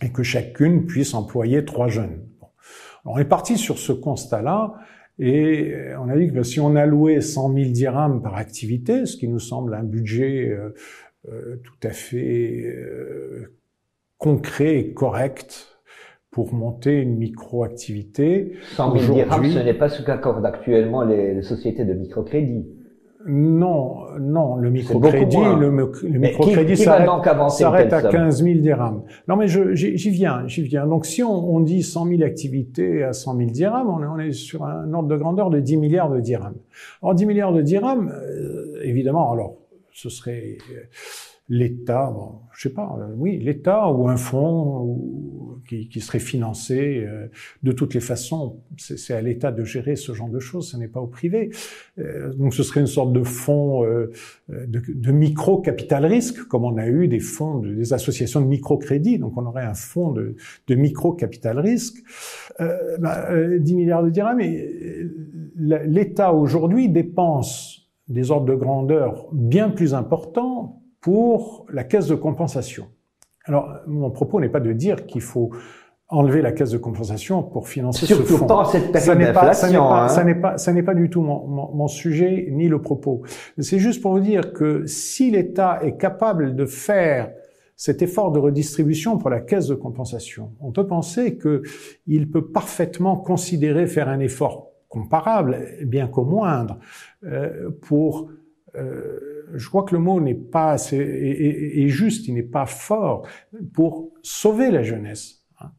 et 0.00 0.11
que 0.11 0.23
chacune 0.23 0.87
puisse 0.87 1.14
employer 1.14 1.64
trois 1.64 1.88
jeunes. 1.88 2.32
On 3.05 3.19
est 3.19 3.25
parti 3.25 3.57
sur 3.57 3.79
ce 3.79 3.93
constat-là 3.93 4.75
et 5.19 5.75
on 6.01 6.09
a 6.09 6.17
dit 6.17 6.29
que 6.29 6.33
ben, 6.33 6.45
si 6.45 6.61
on 6.61 6.75
allouait 6.77 7.21
100 7.21 7.55
000 7.55 7.71
dirhams 7.71 8.23
par 8.23 8.37
activité, 8.37 9.07
ce 9.07 9.17
qui 9.17 9.29
nous 9.29 9.39
semble 9.39 9.75
un 9.75 9.83
budget 9.83 10.49
euh, 10.49 10.75
euh, 11.29 11.61
tout 11.63 11.87
à 11.87 11.91
fait 11.91 12.63
euh, 12.65 13.55
concret 14.19 14.79
et 14.79 14.93
correct 14.95 15.69
pour 16.31 16.55
monter 16.55 17.01
une 17.01 17.19
micro-activité. 17.19 18.55
100 18.77 18.99
000 18.99 19.15
dirhams, 19.15 19.51
ce 19.51 19.59
n'est 19.59 19.75
pas 19.75 19.91
ce 19.91 20.03
qu'accordent 20.03 20.47
actuellement 20.47 21.05
les, 21.05 21.35
les 21.35 21.43
sociétés 21.43 21.85
de 21.85 21.93
microcrédit. 21.93 22.67
Non, 23.26 24.19
non, 24.21 24.57
le 24.57 24.71
microcrédit, 24.71 25.37
le, 25.37 25.71
le 25.71 26.19
microcrédit 26.19 26.76
s'arrête 26.76 27.93
à 27.93 28.02
15 28.02 28.43
000 28.43 28.59
dirhams. 28.59 29.02
Non, 29.29 29.37
mais 29.37 29.47
j'y 29.47 30.11
viens, 30.11 30.47
j'y 30.47 30.62
viens. 30.62 30.87
Donc, 30.87 31.07
si 31.07 31.23
on, 31.23 31.55
on, 31.55 31.61
dit 31.61 31.83
100 31.83 32.07
000 32.07 32.23
activités 32.23 33.05
à 33.05 33.12
100 33.12 33.37
000 33.37 33.50
dirhams, 33.50 33.88
on 33.88 34.02
est, 34.02 34.07
on 34.07 34.19
est, 34.19 34.33
sur 34.33 34.64
un 34.64 34.93
ordre 34.93 35.09
de 35.09 35.17
grandeur 35.17 35.50
de 35.50 35.61
10 35.61 35.76
milliards 35.76 36.11
de 36.11 36.21
dirhams. 36.21 36.57
Alors, 37.02 37.14
10 37.14 37.26
milliards 37.26 37.52
de 37.52 37.62
dirhams, 37.62 38.12
euh, 38.12 38.81
évidemment, 38.83 39.31
alors, 39.31 39.57
ce 39.93 40.09
serait 40.09 40.57
l'État, 41.49 42.11
bon, 42.11 42.41
je 42.55 42.69
sais 42.69 42.75
pas, 42.75 42.97
euh, 42.99 43.13
oui, 43.17 43.39
l'État 43.39 43.91
ou 43.91 44.09
un 44.09 44.17
fonds 44.17 45.61
qui, 45.69 45.89
qui, 45.89 46.01
serait 46.01 46.19
financé. 46.19 47.05
Euh, 47.07 47.27
de 47.63 47.73
toutes 47.73 47.95
les 47.95 48.01
façons, 48.01 48.61
c'est 48.77 49.15
à 49.15 49.21
l'État 49.21 49.53
de 49.53 49.65
gérer 49.65 49.97
ce 49.97 50.13
genre 50.13 50.29
de 50.29 50.39
choses, 50.39 50.71
ce 50.71 50.77
n'est 50.77 50.89
pas 50.89 51.01
au 51.01 51.07
privé. 51.07 51.51
Euh, 51.99 52.33
donc 52.35 52.55
ce 52.55 52.63
serait 52.63 52.81
une 52.81 52.87
sorte 52.87 53.13
de 53.13 53.23
fonds 53.23 53.83
de, 53.83 54.13
de 54.49 55.13
micro-capital 55.13 56.07
risque, 56.07 56.43
comme 56.45 56.65
on 56.65 56.77
a 56.77 56.87
eu 56.87 57.09
des 57.09 57.21
fonds, 57.21 57.59
de, 57.59 57.75
des 57.75 57.93
associations 57.93 58.41
de 58.41 58.47
microcrédit. 58.47 59.19
Donc 59.19 59.37
on 59.37 59.47
aurait 59.47 59.65
un 59.65 59.75
fonds 59.75 60.13
de, 60.13 60.37
de 60.69 60.75
micro-capital 60.75 61.59
risque. 61.59 62.03
Bah, 62.59 63.29
10 63.59 63.75
milliards 63.75 64.05
de 64.05 64.11
dirhams, 64.11 64.37
mais 64.37 64.69
l'État 65.57 66.33
aujourd'hui 66.33 66.89
dépense 66.89 67.89
des 68.09 68.31
ordres 68.31 68.47
de 68.47 68.55
grandeur 68.55 69.29
bien 69.33 69.71
plus 69.71 69.95
importants 69.95 70.82
pour 71.03 71.67
la 71.71 71.85
caisse 71.85 72.07
de 72.07 72.15
compensation. 72.15 72.87
Alors, 73.45 73.69
mon 73.87 74.11
propos 74.11 74.41
n'est 74.41 74.49
pas 74.49 74.61
de 74.61 74.73
dire 74.73 75.05
qu'il 75.05 75.21
faut 75.21 75.51
enlever 76.09 76.43
la 76.43 76.53
caisse 76.53 76.71
de 76.71 76.79
compensation 76.79 77.43
pour 77.43 77.69
financer 77.69 78.07
ce 78.07 78.15
fonds. 78.15 78.47
Pas 78.47 78.67
cette 78.67 78.93
période 78.93 79.03
ça 79.03 79.15
n'est 79.15 79.33
pas, 79.33 79.53
ça 79.55 79.69
n'est 79.69 79.79
pas, 79.79 80.05
hein. 80.05 80.09
ça 80.09 80.25
n'est 80.25 80.35
pas, 80.35 80.59
ça 80.59 80.73
n'est 80.73 80.83
pas 80.83 80.95
du 80.95 81.11
tout 81.11 81.23
mon, 81.23 81.47
mon, 81.47 81.75
mon 81.75 81.89
sujet 81.89 82.49
ni 82.51 82.69
le 82.69 82.81
propos. 82.81 83.23
C'est 83.59 83.79
juste 83.79 84.01
pour 84.01 84.13
vous 84.13 84.21
dire 84.21 84.53
que 84.53 84.87
si 84.87 85.31
l'État 85.31 85.81
est 85.83 85.97
capable 85.97 86.55
de 86.55 86.67
faire 86.67 87.33
cet 87.77 88.03
effort 88.03 88.31
de 88.31 88.39
redistribution 88.39 89.19
pour 89.19 89.31
la 89.31 89.41
caisse 89.41 89.67
de 89.67 89.75
compensation, 89.75 90.53
on 90.61 90.71
peut 90.71 90.87
penser 90.87 91.37
que 91.37 91.63
il 92.07 92.31
peut 92.31 92.47
parfaitement 92.47 93.17
considérer 93.17 93.87
faire 93.87 94.09
un 94.09 94.21
effort 94.21 94.69
comparable, 94.89 95.59
bien 95.87 96.07
qu'au 96.07 96.25
moindre, 96.25 96.79
euh, 97.25 97.71
pour 97.81 98.29
euh, 98.76 99.43
je 99.55 99.69
crois 99.69 99.85
que 99.85 99.95
le 99.95 100.00
mot 100.00 100.21
n'est 100.21 100.35
pas 100.35 100.73
assez 100.73 100.97
est, 100.97 101.88
juste, 101.88 102.29
il 102.29 102.35
n'est 102.35 102.43
pas 102.43 102.67
fort 102.67 103.26
pour 103.75 104.12
sauver 104.23 104.71
la 104.71 104.83
jeunesse. 104.83 105.45
Hein. 105.61 105.71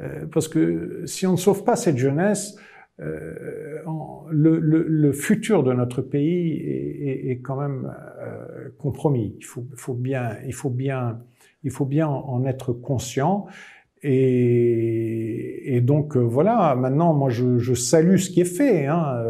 Euh, 0.00 0.26
parce 0.26 0.48
que 0.48 1.02
si 1.06 1.26
on 1.26 1.32
ne 1.32 1.36
sauve 1.36 1.64
pas 1.64 1.76
cette 1.76 1.96
jeunesse, 1.96 2.56
euh, 3.00 3.80
le, 4.30 4.58
le, 4.58 4.86
le, 4.86 5.12
futur 5.12 5.62
de 5.62 5.72
notre 5.72 6.02
pays 6.02 6.52
est, 6.52 7.30
est, 7.30 7.40
quand 7.40 7.56
même 7.56 7.92
euh, 8.20 8.68
compromis. 8.78 9.34
Il 9.38 9.44
faut, 9.44 9.66
faut, 9.74 9.94
bien, 9.94 10.36
il 10.46 10.52
faut 10.52 10.70
bien, 10.70 11.20
il 11.64 11.70
faut 11.70 11.86
bien 11.86 12.06
en 12.06 12.44
être 12.44 12.72
conscient. 12.72 13.46
Et, 14.02 15.76
et 15.76 15.80
donc 15.80 16.16
voilà. 16.16 16.76
Maintenant, 16.76 17.14
moi, 17.14 17.30
je, 17.30 17.58
je, 17.58 17.72
salue 17.74 18.16
ce 18.16 18.30
qui 18.30 18.42
est 18.42 18.56
fait. 18.56 18.86
Hein 18.86 19.24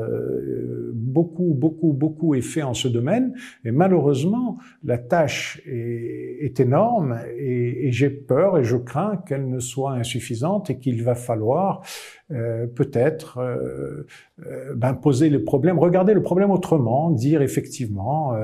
beaucoup, 1.13 1.55
beaucoup, 1.55 1.93
beaucoup 1.93 2.35
est 2.35 2.41
fait 2.41 2.63
en 2.63 2.75
ce 2.75 2.89
domaine, 2.89 3.35
et 3.65 3.71
malheureusement, 3.71 4.59
la 4.85 4.99
tâche 4.99 5.61
est, 5.67 6.59
énorme, 6.61 7.19
et, 7.39 7.91
j'ai 7.93 8.11
peur 8.11 8.59
et 8.59 8.65
je 8.65 8.77
crains 8.77 9.17
qu'elle 9.27 9.49
ne 9.49 9.59
soit 9.59 9.93
insuffisante 9.93 10.71
et 10.71 10.79
qu'il 10.79 11.03
va 11.03 11.15
falloir 11.15 11.83
euh, 12.31 12.67
peut-être 12.67 13.39
euh, 13.39 14.07
euh, 14.47 14.75
ben, 14.75 14.95
poser 14.95 15.29
le 15.29 15.45
problème, 15.45 15.79
regarder 15.79 16.15
le 16.15 16.23
problème 16.23 16.51
autrement, 16.51 17.11
dire 17.11 17.43
effectivement 17.43 18.35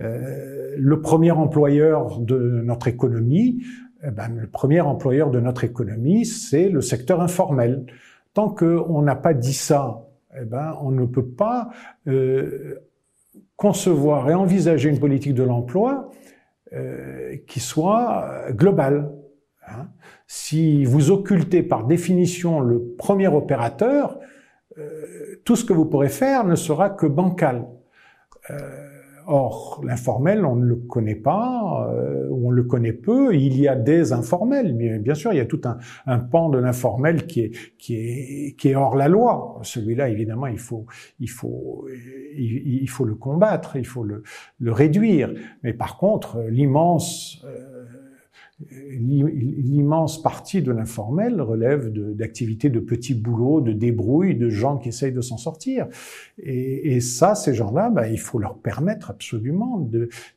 euh, 0.00 0.74
le 0.76 1.00
premier 1.00 1.30
employeur 1.30 2.20
de 2.20 2.62
notre 2.64 2.88
économie, 2.88 3.62
eh 4.04 4.10
ben, 4.10 4.28
le 4.28 4.46
premier 4.46 4.80
employeur 4.80 5.30
de 5.30 5.40
notre 5.40 5.64
économie, 5.64 6.24
c'est 6.24 6.68
le 6.68 6.80
secteur 6.80 7.20
informel. 7.20 7.84
Tant 8.32 8.48
qu'on 8.48 9.02
n'a 9.02 9.16
pas 9.16 9.34
dit 9.34 9.54
ça 9.54 10.07
eh 10.36 10.44
ben, 10.44 10.76
on 10.82 10.90
ne 10.90 11.06
peut 11.06 11.26
pas 11.26 11.70
euh, 12.06 12.80
concevoir 13.56 14.28
et 14.30 14.34
envisager 14.34 14.88
une 14.88 15.00
politique 15.00 15.34
de 15.34 15.42
l'emploi 15.42 16.10
euh, 16.72 17.36
qui 17.46 17.60
soit 17.60 18.50
globale. 18.50 19.10
Hein. 19.66 19.88
Si 20.26 20.84
vous 20.84 21.10
occultez 21.10 21.62
par 21.62 21.84
définition 21.84 22.60
le 22.60 22.94
premier 22.98 23.28
opérateur, 23.28 24.18
euh, 24.76 25.40
tout 25.44 25.56
ce 25.56 25.64
que 25.64 25.72
vous 25.72 25.86
pourrez 25.86 26.10
faire 26.10 26.44
ne 26.44 26.54
sera 26.54 26.90
que 26.90 27.06
bancal. 27.06 27.66
Or, 29.30 29.82
l'informel, 29.84 30.46
on 30.46 30.56
ne 30.56 30.64
le 30.64 30.76
connaît 30.76 31.14
pas, 31.14 31.86
euh, 31.92 32.30
on 32.30 32.50
le 32.50 32.62
connaît 32.62 32.94
peu. 32.94 33.34
Il 33.34 33.60
y 33.60 33.68
a 33.68 33.76
des 33.76 34.14
informels, 34.14 34.74
mais 34.74 34.98
bien 34.98 35.14
sûr, 35.14 35.34
il 35.34 35.36
y 35.36 35.40
a 35.40 35.44
tout 35.44 35.60
un, 35.64 35.76
un 36.06 36.18
pan 36.18 36.48
de 36.48 36.56
l'informel 36.56 37.26
qui 37.26 37.40
est, 37.42 37.50
qui, 37.76 37.94
est, 37.94 38.56
qui 38.56 38.70
est 38.70 38.74
hors 38.74 38.96
la 38.96 39.08
loi. 39.08 39.60
Celui-là, 39.62 40.08
évidemment, 40.08 40.46
il 40.46 40.58
faut, 40.58 40.86
il, 41.20 41.28
faut, 41.28 41.86
il, 42.38 42.88
faut 42.88 43.04
le 43.04 43.16
combattre, 43.16 43.76
il 43.76 43.86
faut 43.86 44.02
le, 44.02 44.22
le 44.60 44.72
réduire. 44.72 45.30
Mais 45.62 45.74
par 45.74 45.98
contre, 45.98 46.40
l'immense... 46.48 47.44
Euh, 47.44 47.77
l'immense 48.70 50.20
partie 50.20 50.62
de 50.62 50.72
l'informel 50.72 51.40
relève 51.40 51.92
d'activités 51.92 52.68
de, 52.68 52.80
petits 52.80 53.14
boulots, 53.14 53.60
de 53.60 53.72
débrouilles, 53.72 54.34
de 54.34 54.48
gens 54.48 54.78
qui 54.78 54.88
essayent 54.88 55.12
de 55.12 55.20
s'en 55.20 55.36
sortir. 55.36 55.86
Et, 56.42 56.96
et, 56.96 57.00
ça, 57.00 57.36
ces 57.36 57.54
gens-là, 57.54 57.88
bah, 57.90 58.08
il 58.08 58.18
faut 58.18 58.38
leur 58.38 58.56
permettre 58.58 59.10
absolument 59.10 59.88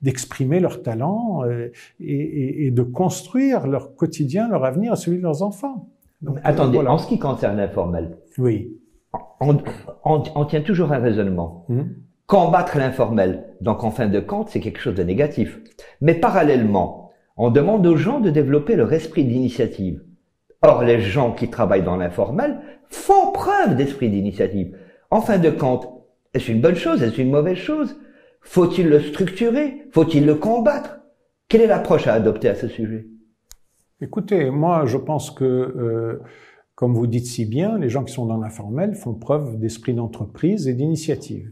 d'exprimer 0.02 0.60
leur 0.60 0.84
talent 0.84 1.44
euh, 1.46 1.70
et, 2.00 2.68
et, 2.68 2.72
de 2.72 2.84
construire 2.84 3.66
leur 3.66 3.96
quotidien, 3.96 4.48
leur 4.48 4.66
avenir, 4.66 4.98
celui 4.98 5.18
de 5.18 5.24
leurs 5.24 5.42
enfants. 5.42 5.90
Donc, 6.22 6.38
Attendez, 6.44 6.76
voilà. 6.76 6.94
en 6.94 7.00
ce 7.00 7.08
qui 7.08 7.18
concerne 7.18 7.58
l'informel, 7.58 8.18
oui. 8.38 8.78
on, 9.40 9.58
on, 10.06 10.24
on, 10.36 10.46
tient 10.46 10.62
toujours 10.62 10.92
un 10.92 11.00
raisonnement. 11.00 11.66
Mmh. 11.70 11.82
Combattre 12.28 12.78
l'informel, 12.78 13.46
donc 13.60 13.84
en 13.84 13.90
fin 13.90 14.08
de 14.08 14.20
compte, 14.20 14.50
c'est 14.50 14.60
quelque 14.60 14.80
chose 14.80 14.96
de 14.96 15.04
négatif. 15.04 15.60
Mais 16.00 16.14
parallèlement, 16.14 17.01
on 17.38 17.50
demande 17.50 17.86
aux 17.88 17.98
gens 17.98 18.20
de 18.20 18.30
développer 18.30 18.76
leur 18.76 18.92
esprit 18.94 19.24
d'initiative. 19.24 20.04
Or, 20.62 20.84
les 20.84 21.02
gens 21.02 21.32
qui 21.32 21.50
travaillent 21.50 21.84
dans 21.84 21.98
l'informel 21.98 22.62
font 22.90 23.32
preuve 23.32 23.76
d'esprit 23.76 24.10
d'initiative. 24.10 24.78
En 25.10 25.22
fin 25.22 25.40
de 25.40 25.50
compte, 25.50 25.88
est-ce 26.34 26.52
une 26.52 26.62
bonne 26.62 26.76
chose 26.76 27.02
Est-ce 27.02 27.20
une 27.20 27.32
mauvaise 27.32 27.58
chose? 27.58 27.98
Faut-il 28.42 28.88
le 28.88 29.02
structurer? 29.02 29.88
Faut-il 29.92 30.26
le 30.26 30.36
combattre? 30.36 31.00
Quelle 31.48 31.62
est 31.62 31.68
l'approche 31.68 32.08
à 32.08 32.14
adopter 32.14 32.48
à 32.48 32.56
ce 32.56 32.68
sujet? 32.68 33.08
Écoutez, 34.02 34.50
moi, 34.50 34.86
je 34.86 34.98
pense 34.98 35.32
que, 35.32 35.44
euh, 35.44 36.22
comme 36.76 36.94
vous 36.94 37.08
dites 37.08 37.26
si 37.26 37.46
bien, 37.46 37.78
les 37.78 37.90
gens 37.90 38.04
qui 38.04 38.14
sont 38.14 38.26
dans 38.26 38.38
l'informel 38.38 38.96
font 38.96 39.14
preuve 39.14 39.60
d'esprit 39.60 39.94
d'entreprise 39.94 40.68
et 40.68 40.74
d'initiative. 40.74 41.52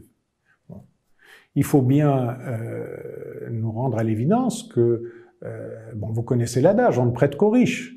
Il 1.56 1.64
faut 1.64 1.82
bien 1.82 2.38
euh, 2.46 3.48
nous 3.50 3.72
rendre 3.72 3.98
à 3.98 4.04
l'évidence 4.04 4.62
que 4.62 5.12
bon, 5.94 6.08
vous 6.12 6.22
connaissez 6.22 6.60
l'adage, 6.60 6.98
on 6.98 7.06
ne 7.06 7.12
prête 7.12 7.36
qu'aux 7.36 7.50
riches. 7.50 7.96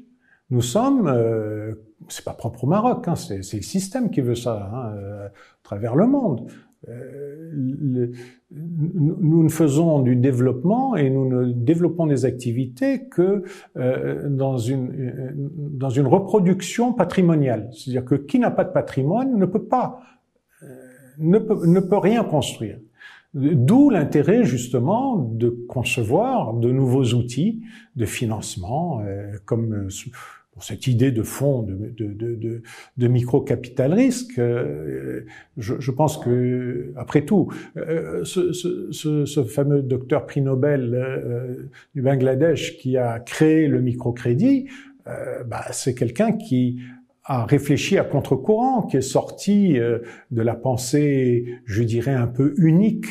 Nous 0.49 0.61
sommes, 0.61 1.07
euh, 1.07 1.73
c'est 2.09 2.25
pas 2.25 2.33
propre 2.33 2.65
au 2.65 2.67
Maroc, 2.67 3.07
hein, 3.07 3.15
c'est 3.15 3.37
le 3.37 3.43
système 3.43 4.11
qui 4.11 4.21
veut 4.21 4.35
ça 4.35 4.69
hein, 4.73 4.93
à 5.25 5.31
travers 5.63 5.95
le 5.95 6.05
monde. 6.05 6.47
Euh, 6.89 7.49
le, 7.53 8.11
nous 8.51 9.43
ne 9.43 9.49
faisons 9.49 10.01
du 10.01 10.15
développement 10.15 10.95
et 10.95 11.09
nous 11.09 11.27
ne 11.27 11.51
développons 11.51 12.07
des 12.07 12.25
activités 12.25 13.07
que 13.07 13.43
euh, 13.77 14.29
dans, 14.29 14.57
une, 14.57 15.33
dans 15.55 15.89
une 15.89 16.07
reproduction 16.07 16.93
patrimoniale. 16.93 17.69
C'est-à-dire 17.71 18.05
que 18.05 18.15
qui 18.15 18.37
n'a 18.37 18.51
pas 18.51 18.63
de 18.65 18.71
patrimoine 18.71 19.37
ne 19.37 19.45
peut 19.45 19.63
pas, 19.63 20.01
euh, 20.61 20.67
ne, 21.19 21.39
peut, 21.39 21.65
ne 21.65 21.79
peut 21.79 21.97
rien 21.97 22.23
construire. 22.23 22.77
D'où 23.33 23.89
l'intérêt 23.89 24.43
justement 24.43 25.17
de 25.17 25.49
concevoir 25.49 26.53
de 26.53 26.71
nouveaux 26.71 27.13
outils 27.15 27.61
de 27.95 28.05
financement, 28.05 29.01
euh, 29.01 29.37
comme 29.45 29.89
cette 30.59 30.87
idée 30.87 31.11
de 31.11 31.23
fonds 31.23 31.63
de, 31.63 31.93
de, 31.97 32.13
de, 32.13 32.61
de 32.97 33.07
micro-capital 33.07 33.93
risque, 33.93 34.37
euh, 34.37 35.25
je, 35.57 35.75
je, 35.79 35.91
pense 35.91 36.17
que, 36.17 36.93
après 36.95 37.23
tout, 37.23 37.51
euh, 37.77 38.23
ce, 38.23 38.53
ce, 38.53 38.91
ce, 39.25 39.43
fameux 39.43 39.81
docteur 39.81 40.25
prix 40.25 40.41
Nobel 40.41 40.93
euh, 40.93 41.69
du 41.95 42.01
Bangladesh 42.01 42.77
qui 42.77 42.97
a 42.97 43.19
créé 43.19 43.67
le 43.67 43.81
microcrédit, 43.81 44.67
bah, 45.47 45.65
c'est 45.71 45.95
quelqu'un 45.95 46.31
qui 46.31 46.79
a 47.25 47.45
réfléchi 47.45 47.97
à 47.97 48.03
contre-courant, 48.03 48.83
qui 48.83 48.97
est 48.97 49.01
sorti 49.01 49.77
de 49.77 50.41
la 50.41 50.55
pensée, 50.55 51.45
je 51.65 51.83
dirais, 51.83 52.13
un 52.13 52.27
peu 52.27 52.53
unique 52.57 53.05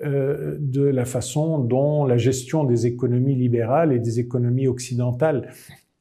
de 0.00 0.82
la 0.82 1.04
façon 1.04 1.58
dont 1.58 2.04
la 2.04 2.16
gestion 2.16 2.64
des 2.64 2.86
économies 2.86 3.36
libérales 3.36 3.92
et 3.92 4.00
des 4.00 4.18
économies 4.18 4.66
occidentales 4.66 5.48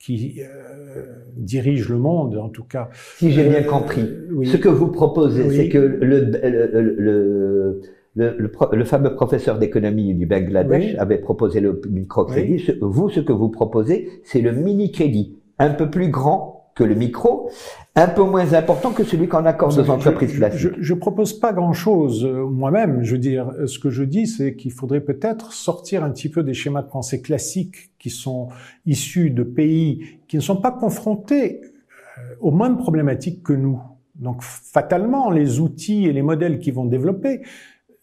qui 0.03 0.41
euh, 0.41 1.03
dirige 1.35 1.89
le 1.89 1.97
monde, 1.97 2.37
en 2.37 2.49
tout 2.49 2.63
cas. 2.63 2.89
Si 3.17 3.31
j'ai 3.31 3.47
bien 3.47 3.61
euh, 3.61 3.63
compris, 3.63 4.09
ce 4.43 4.57
que 4.57 4.69
vous 4.69 4.87
proposez, 4.87 5.49
c'est 5.51 5.69
que 5.69 5.77
le, 5.77 6.31
le, 6.31 7.81
le, 8.15 8.51
le, 8.73 8.83
fameux 8.83 9.13
professeur 9.13 9.59
d'économie 9.59 10.15
du 10.15 10.25
Bangladesh 10.25 10.95
avait 10.97 11.19
proposé 11.19 11.59
le 11.59 11.79
microcrédit. 11.89 12.71
Vous, 12.81 13.09
ce 13.09 13.19
que 13.19 13.31
vous 13.31 13.49
proposez, 13.49 14.09
c'est 14.23 14.41
le 14.41 14.51
mini-crédit, 14.51 15.37
un 15.59 15.69
peu 15.69 15.89
plus 15.89 16.09
grand 16.09 16.60
que 16.81 16.85
le 16.87 16.95
micro, 16.95 17.51
un 17.95 18.07
peu 18.07 18.23
moins 18.23 18.53
important 18.53 18.91
que 18.91 19.03
celui 19.03 19.27
qu'on 19.27 19.45
accorde 19.45 19.77
aux 19.77 19.89
entreprises 19.91 20.35
classiques. 20.35 20.59
Je, 20.59 20.69
je, 20.79 20.93
propose 20.95 21.39
pas 21.39 21.53
grand-chose 21.53 22.25
euh, 22.25 22.43
moi-même. 22.47 23.03
Je 23.03 23.11
veux 23.11 23.19
dire, 23.19 23.53
ce 23.67 23.77
que 23.77 23.91
je 23.91 24.03
dis, 24.03 24.25
c'est 24.25 24.55
qu'il 24.55 24.71
faudrait 24.71 25.01
peut-être 25.01 25.53
sortir 25.53 26.03
un 26.03 26.09
petit 26.09 26.29
peu 26.29 26.41
des 26.41 26.55
schémas 26.55 26.81
de 26.81 26.89
pensée 26.89 27.21
classiques 27.21 27.91
qui 27.99 28.09
sont 28.09 28.47
issus 28.87 29.29
de 29.29 29.43
pays 29.43 30.21
qui 30.27 30.37
ne 30.37 30.41
sont 30.41 30.55
pas 30.55 30.71
confrontés 30.71 31.61
euh, 31.61 32.21
aux 32.39 32.51
mêmes 32.51 32.77
problématiques 32.77 33.43
que 33.43 33.53
nous. 33.53 33.79
Donc, 34.15 34.41
fatalement, 34.41 35.29
les 35.29 35.59
outils 35.59 36.07
et 36.07 36.13
les 36.13 36.23
modèles 36.23 36.57
qui 36.57 36.71
vont 36.71 36.85
développer 36.85 37.41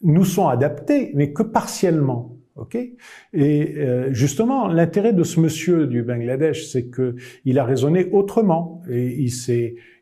nous 0.01 0.23
sont 0.23 0.47
adaptés, 0.47 1.11
mais 1.15 1.33
que 1.33 1.43
partiellement. 1.43 2.37
Et 3.33 3.75
euh, 3.77 4.13
justement, 4.13 4.67
l'intérêt 4.67 5.13
de 5.13 5.23
ce 5.23 5.39
monsieur 5.39 5.87
du 5.87 6.03
Bangladesh, 6.03 6.67
c'est 6.67 6.87
que 6.87 7.15
il 7.45 7.59
a 7.59 7.63
raisonné 7.63 8.09
autrement 8.11 8.81
et 8.89 9.25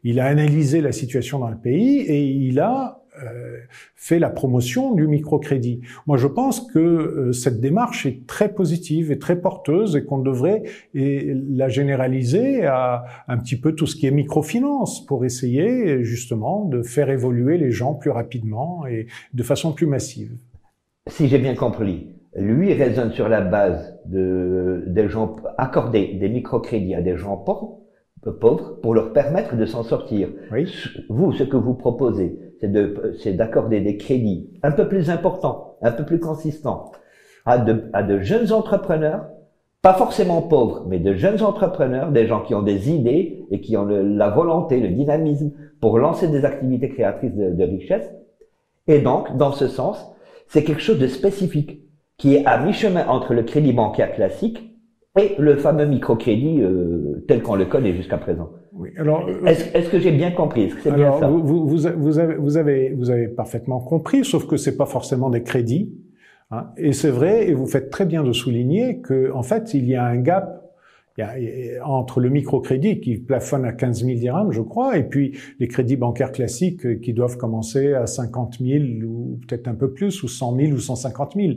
il 0.03 0.19
a 0.19 0.25
analysé 0.25 0.81
la 0.81 0.91
situation 0.91 1.39
dans 1.39 1.49
le 1.49 1.57
pays 1.57 1.99
et 1.99 2.23
il 2.23 2.59
a 2.59 3.03
euh, 3.23 3.57
fait 3.95 4.19
la 4.19 4.29
promotion 4.29 4.93
du 4.93 5.07
microcrédit. 5.07 5.81
Moi, 6.05 6.17
je 6.17 6.27
pense 6.27 6.61
que 6.71 6.79
euh, 6.79 7.31
cette 7.33 7.59
démarche 7.59 8.05
est 8.05 8.27
très 8.27 8.53
positive 8.53 9.11
et 9.11 9.17
très 9.17 9.41
porteuse 9.41 9.95
et 9.95 10.03
qu'on 10.05 10.19
devrait 10.19 10.63
la 10.93 11.67
généraliser 11.67 12.65
à 12.65 13.05
un 13.27 13.37
petit 13.37 13.59
peu 13.59 13.73
tout 13.73 13.87
ce 13.87 13.95
qui 13.95 14.05
est 14.05 14.11
microfinance 14.11 15.05
pour 15.05 15.25
essayer 15.25 16.03
justement 16.03 16.65
de 16.65 16.83
faire 16.83 17.09
évoluer 17.09 17.57
les 17.57 17.71
gens 17.71 17.95
plus 17.95 18.11
rapidement 18.11 18.85
et 18.85 19.07
de 19.33 19.43
façon 19.43 19.73
plus 19.73 19.87
massive. 19.87 20.31
Si 21.07 21.27
j'ai 21.27 21.39
bien 21.39 21.55
compris, 21.55 22.07
lui 22.37 22.71
raisonne 22.73 23.11
sur 23.11 23.27
la 23.27 23.41
base 23.41 23.99
de, 24.05 24.83
des 24.87 25.09
gens, 25.09 25.35
accorder 25.57 26.13
des 26.13 26.29
microcrédits 26.29 26.93
à 26.93 27.01
des 27.01 27.17
gens 27.17 27.35
pauvres, 27.35 27.79
pauvres 28.39 28.79
pour 28.81 28.93
leur 28.93 29.11
permettre 29.11 29.55
de 29.55 29.65
s'en 29.65 29.83
sortir. 29.83 30.29
Oui. 30.51 30.71
Vous, 31.09 31.33
ce 31.33 31.43
que 31.43 31.57
vous 31.57 31.73
proposez, 31.73 32.39
c'est 32.59 32.71
de, 32.71 33.15
c'est 33.19 33.33
d'accorder 33.33 33.81
des 33.81 33.97
crédits 33.97 34.51
un 34.61 34.71
peu 34.71 34.87
plus 34.87 35.09
importants, 35.09 35.77
un 35.81 35.91
peu 35.91 36.05
plus 36.05 36.19
consistants 36.19 36.91
à 37.45 37.57
de, 37.57 37.85
à 37.93 38.03
de 38.03 38.19
jeunes 38.19 38.51
entrepreneurs, 38.51 39.25
pas 39.81 39.93
forcément 39.93 40.41
pauvres, 40.41 40.85
mais 40.87 40.99
de 40.99 41.13
jeunes 41.13 41.41
entrepreneurs, 41.41 42.11
des 42.11 42.27
gens 42.27 42.41
qui 42.41 42.53
ont 42.53 42.61
des 42.61 42.91
idées 42.91 43.45
et 43.51 43.61
qui 43.61 43.77
ont 43.77 43.85
la 43.85 44.29
volonté, 44.29 44.79
le 44.79 44.89
dynamisme 44.89 45.51
pour 45.79 45.97
lancer 45.97 46.27
des 46.27 46.45
activités 46.45 46.89
créatrices 46.89 47.35
de, 47.35 47.51
de 47.51 47.63
richesse. 47.63 48.11
Et 48.87 48.99
donc, 48.99 49.37
dans 49.37 49.51
ce 49.51 49.67
sens, 49.67 50.13
c'est 50.47 50.63
quelque 50.63 50.81
chose 50.81 50.99
de 50.99 51.07
spécifique 51.07 51.86
qui 52.17 52.35
est 52.35 52.45
à 52.45 52.63
mi-chemin 52.63 53.07
entre 53.07 53.33
le 53.33 53.43
crédit 53.43 53.73
bancaire 53.73 54.13
classique 54.13 54.63
et 55.19 55.35
le 55.39 55.55
fameux 55.57 55.85
microcrédit 55.85 56.61
euh, 56.61 57.23
tel 57.27 57.41
qu'on 57.41 57.55
le 57.55 57.65
connaît 57.65 57.93
jusqu'à 57.93 58.17
présent. 58.17 58.49
Oui. 58.73 58.89
Alors, 58.97 59.27
euh, 59.27 59.45
est-ce 59.45 59.89
que 59.89 59.99
j'ai 59.99 60.11
bien 60.11 60.31
compris? 60.31 60.63
Est-ce 60.63 60.75
que 60.75 60.81
c'est 60.81 60.91
bien 60.91 61.19
ça? 61.19 61.27
vous, 61.27 61.43
vous, 61.43 61.67
vous, 61.67 61.87
avez, 62.19 62.35
vous 62.35 62.57
avez 62.57 62.89
vous 62.91 63.09
avez 63.09 63.27
parfaitement 63.27 63.79
compris, 63.79 64.23
sauf 64.23 64.45
que 64.45 64.57
c'est 64.57 64.77
pas 64.77 64.85
forcément 64.85 65.29
des 65.29 65.43
crédits. 65.43 65.91
Hein, 66.51 66.67
et 66.77 66.93
c'est 66.93 67.09
vrai, 67.09 67.49
et 67.49 67.53
vous 67.53 67.65
faites 67.65 67.89
très 67.89 68.05
bien 68.05 68.23
de 68.23 68.31
souligner 68.31 69.01
que 69.01 69.31
en 69.33 69.43
fait 69.43 69.73
il 69.73 69.85
y 69.85 69.95
a 69.95 70.05
un 70.05 70.17
gap 70.17 70.67
entre 71.83 72.19
le 72.19 72.29
microcrédit 72.29 72.99
qui 72.99 73.17
plafonne 73.17 73.65
à 73.65 73.73
15 73.73 74.05
000 74.05 74.19
dirhams, 74.19 74.51
je 74.51 74.61
crois, 74.61 74.97
et 74.97 75.03
puis 75.03 75.35
les 75.59 75.67
crédits 75.67 75.95
bancaires 75.95 76.31
classiques 76.31 77.01
qui 77.01 77.13
doivent 77.13 77.37
commencer 77.37 77.93
à 77.93 78.05
50 78.05 78.59
000 78.61 78.83
ou 79.03 79.39
peut-être 79.47 79.67
un 79.67 79.73
peu 79.73 79.91
plus, 79.91 80.21
ou 80.21 80.27
100 80.27 80.55
000 80.57 80.71
ou 80.73 80.77
150 80.77 81.33
000. 81.35 81.53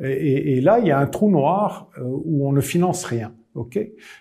Et, 0.00 0.56
et, 0.56 0.60
là, 0.60 0.78
il 0.80 0.86
y 0.86 0.90
a 0.90 0.98
un 0.98 1.06
trou 1.06 1.30
noir 1.30 1.88
euh, 1.98 2.02
où 2.04 2.48
on 2.48 2.52
ne 2.52 2.60
finance 2.60 3.04
rien. 3.04 3.32
Ok? 3.54 3.78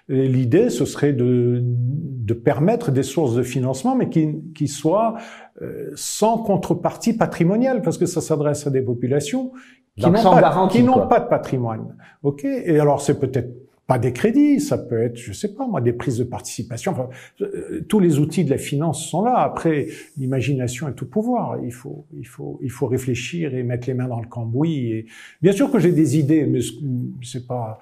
L'idée, 0.08 0.70
ce 0.70 0.86
serait 0.86 1.14
de, 1.14 1.60
de, 1.64 2.34
permettre 2.36 2.92
des 2.92 3.02
sources 3.02 3.34
de 3.34 3.42
financement, 3.42 3.96
mais 3.96 4.10
qui, 4.10 4.36
qui 4.54 4.68
soient 4.68 5.16
euh, 5.64 5.92
sans 5.96 6.38
contrepartie 6.38 7.14
patrimoniale, 7.14 7.82
parce 7.82 7.98
que 7.98 8.06
ça 8.06 8.22
s'adresse 8.22 8.68
à 8.68 8.70
des 8.70 8.84
populations 8.84 9.52
qui 9.98 10.10
n'ont 10.10 10.12
pas, 10.12 11.08
pas 11.08 11.20
de 11.20 11.30
patrimoine. 11.30 11.96
Ok? 12.22 12.46
Et 12.46 12.80
alors, 12.80 13.02
c'est 13.02 13.20
peut-être 13.20 13.50
pas 13.86 14.00
des 14.00 14.14
crédits, 14.14 14.60
ça 14.62 14.78
peut 14.78 15.02
être, 15.02 15.18
je 15.18 15.34
sais 15.34 15.54
pas 15.54 15.68
moi, 15.68 15.82
des 15.82 15.94
prises 15.94 16.18
de 16.18 16.24
participation. 16.24 16.94
Enfin, 16.94 17.10
euh, 17.42 17.82
tous 17.90 18.00
les 18.00 18.18
outils 18.20 18.46
de 18.46 18.50
la 18.50 18.58
finance 18.58 19.06
sont 19.06 19.24
là. 19.24 19.40
Après, 19.40 19.88
l'imagination 20.18 20.88
est 20.88 20.94
tout 20.94 21.10
pouvoir. 21.10 21.60
Il 21.64 21.74
faut, 21.74 22.06
il 22.18 22.26
faut, 22.26 22.60
il 22.64 22.72
faut 22.72 22.88
réfléchir 22.88 23.54
et 23.54 23.64
mettre 23.64 23.88
les 23.88 23.94
mains 23.94 24.08
dans 24.08 24.22
le 24.22 24.28
cambouis. 24.28 24.92
Et 24.92 25.06
bien 25.42 25.52
sûr 25.52 25.70
que 25.70 25.80
j'ai 25.80 25.92
des 25.92 26.18
idées, 26.18 26.46
mais 26.46 26.60
c'est 27.22 27.46
pas, 27.46 27.80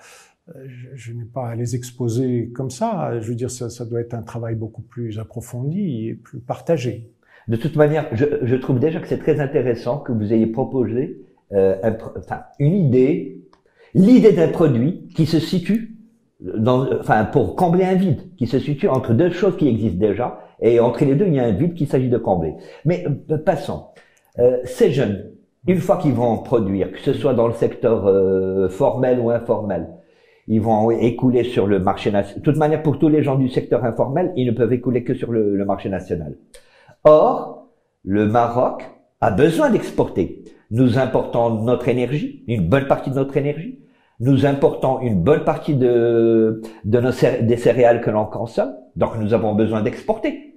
je, 0.65 0.87
je 0.95 1.13
n'ai 1.13 1.25
pas 1.25 1.49
à 1.49 1.55
les 1.55 1.75
exposer 1.75 2.49
comme 2.53 2.71
ça. 2.71 3.19
Je 3.19 3.27
veux 3.27 3.35
dire, 3.35 3.51
ça, 3.51 3.69
ça, 3.69 3.85
doit 3.85 4.01
être 4.01 4.15
un 4.15 4.23
travail 4.23 4.55
beaucoup 4.55 4.81
plus 4.81 5.19
approfondi 5.19 6.07
et 6.07 6.13
plus 6.15 6.39
partagé. 6.39 7.11
De 7.47 7.57
toute 7.57 7.75
manière, 7.75 8.07
je, 8.13 8.25
je 8.41 8.55
trouve 8.55 8.79
déjà 8.79 8.99
que 8.99 9.07
c'est 9.07 9.19
très 9.19 9.39
intéressant 9.39 9.99
que 9.99 10.11
vous 10.11 10.33
ayez 10.33 10.47
proposé 10.47 11.21
euh, 11.53 11.75
enfin, 12.17 12.43
une 12.59 12.75
idée 12.75 13.41
l'idée 13.93 14.31
d'un 14.31 14.47
produit 14.47 15.07
qui 15.15 15.25
se 15.25 15.39
situe 15.39 15.90
dans, 16.41 16.87
enfin, 16.99 17.25
pour 17.25 17.55
combler 17.55 17.85
un 17.85 17.95
vide, 17.95 18.35
qui 18.37 18.47
se 18.47 18.59
situe 18.59 18.87
entre 18.87 19.13
deux 19.13 19.29
choses 19.29 19.57
qui 19.57 19.67
existent 19.67 19.99
déjà, 19.99 20.39
et 20.61 20.79
entre 20.79 21.05
les 21.05 21.15
deux, 21.15 21.27
il 21.27 21.35
y 21.35 21.39
a 21.39 21.43
un 21.43 21.51
vide 21.51 21.73
qu'il 21.73 21.87
s'agit 21.87 22.09
de 22.09 22.17
combler. 22.17 22.53
Mais 22.85 23.05
euh, 23.29 23.37
passons. 23.37 23.85
Euh, 24.39 24.57
ces 24.63 24.91
jeunes, 24.91 25.31
une 25.67 25.79
fois 25.79 25.97
qu'ils 25.97 26.13
vont 26.13 26.37
produire, 26.37 26.91
que 26.91 26.99
ce 26.99 27.13
soit 27.13 27.33
dans 27.33 27.47
le 27.47 27.53
secteur 27.53 28.07
euh, 28.07 28.69
formel 28.69 29.19
ou 29.19 29.29
informel, 29.29 29.87
ils 30.47 30.61
vont 30.61 30.89
écouler 30.91 31.43
sur 31.43 31.67
le 31.67 31.79
marché 31.79 32.11
national. 32.11 32.39
De 32.39 32.43
toute 32.43 32.57
manière, 32.57 32.81
pour 32.81 32.97
tous 32.97 33.09
les 33.09 33.23
gens 33.23 33.35
du 33.35 33.47
secteur 33.47 33.85
informel, 33.85 34.31
ils 34.35 34.47
ne 34.47 34.51
peuvent 34.51 34.73
écouler 34.73 35.03
que 35.03 35.13
sur 35.13 35.31
le, 35.31 35.55
le 35.55 35.65
marché 35.65 35.89
national. 35.89 36.35
Or, 37.03 37.67
le 38.03 38.27
Maroc 38.27 38.83
a 39.21 39.31
besoin 39.31 39.69
d'exporter. 39.69 40.43
Nous 40.71 40.97
importons 40.97 41.61
notre 41.63 41.87
énergie, 41.87 42.43
une 42.47 42.67
bonne 42.67 42.87
partie 42.87 43.11
de 43.11 43.15
notre 43.15 43.37
énergie 43.37 43.79
nous 44.21 44.45
importons 44.45 45.01
une 45.01 45.21
bonne 45.21 45.43
partie 45.43 45.73
des 45.73 47.57
céréales 47.57 48.01
que 48.01 48.11
l'on 48.11 48.25
consomme, 48.25 48.75
donc 48.95 49.17
nous 49.17 49.33
avons 49.33 49.55
besoin 49.55 49.81
d'exporter. 49.81 50.55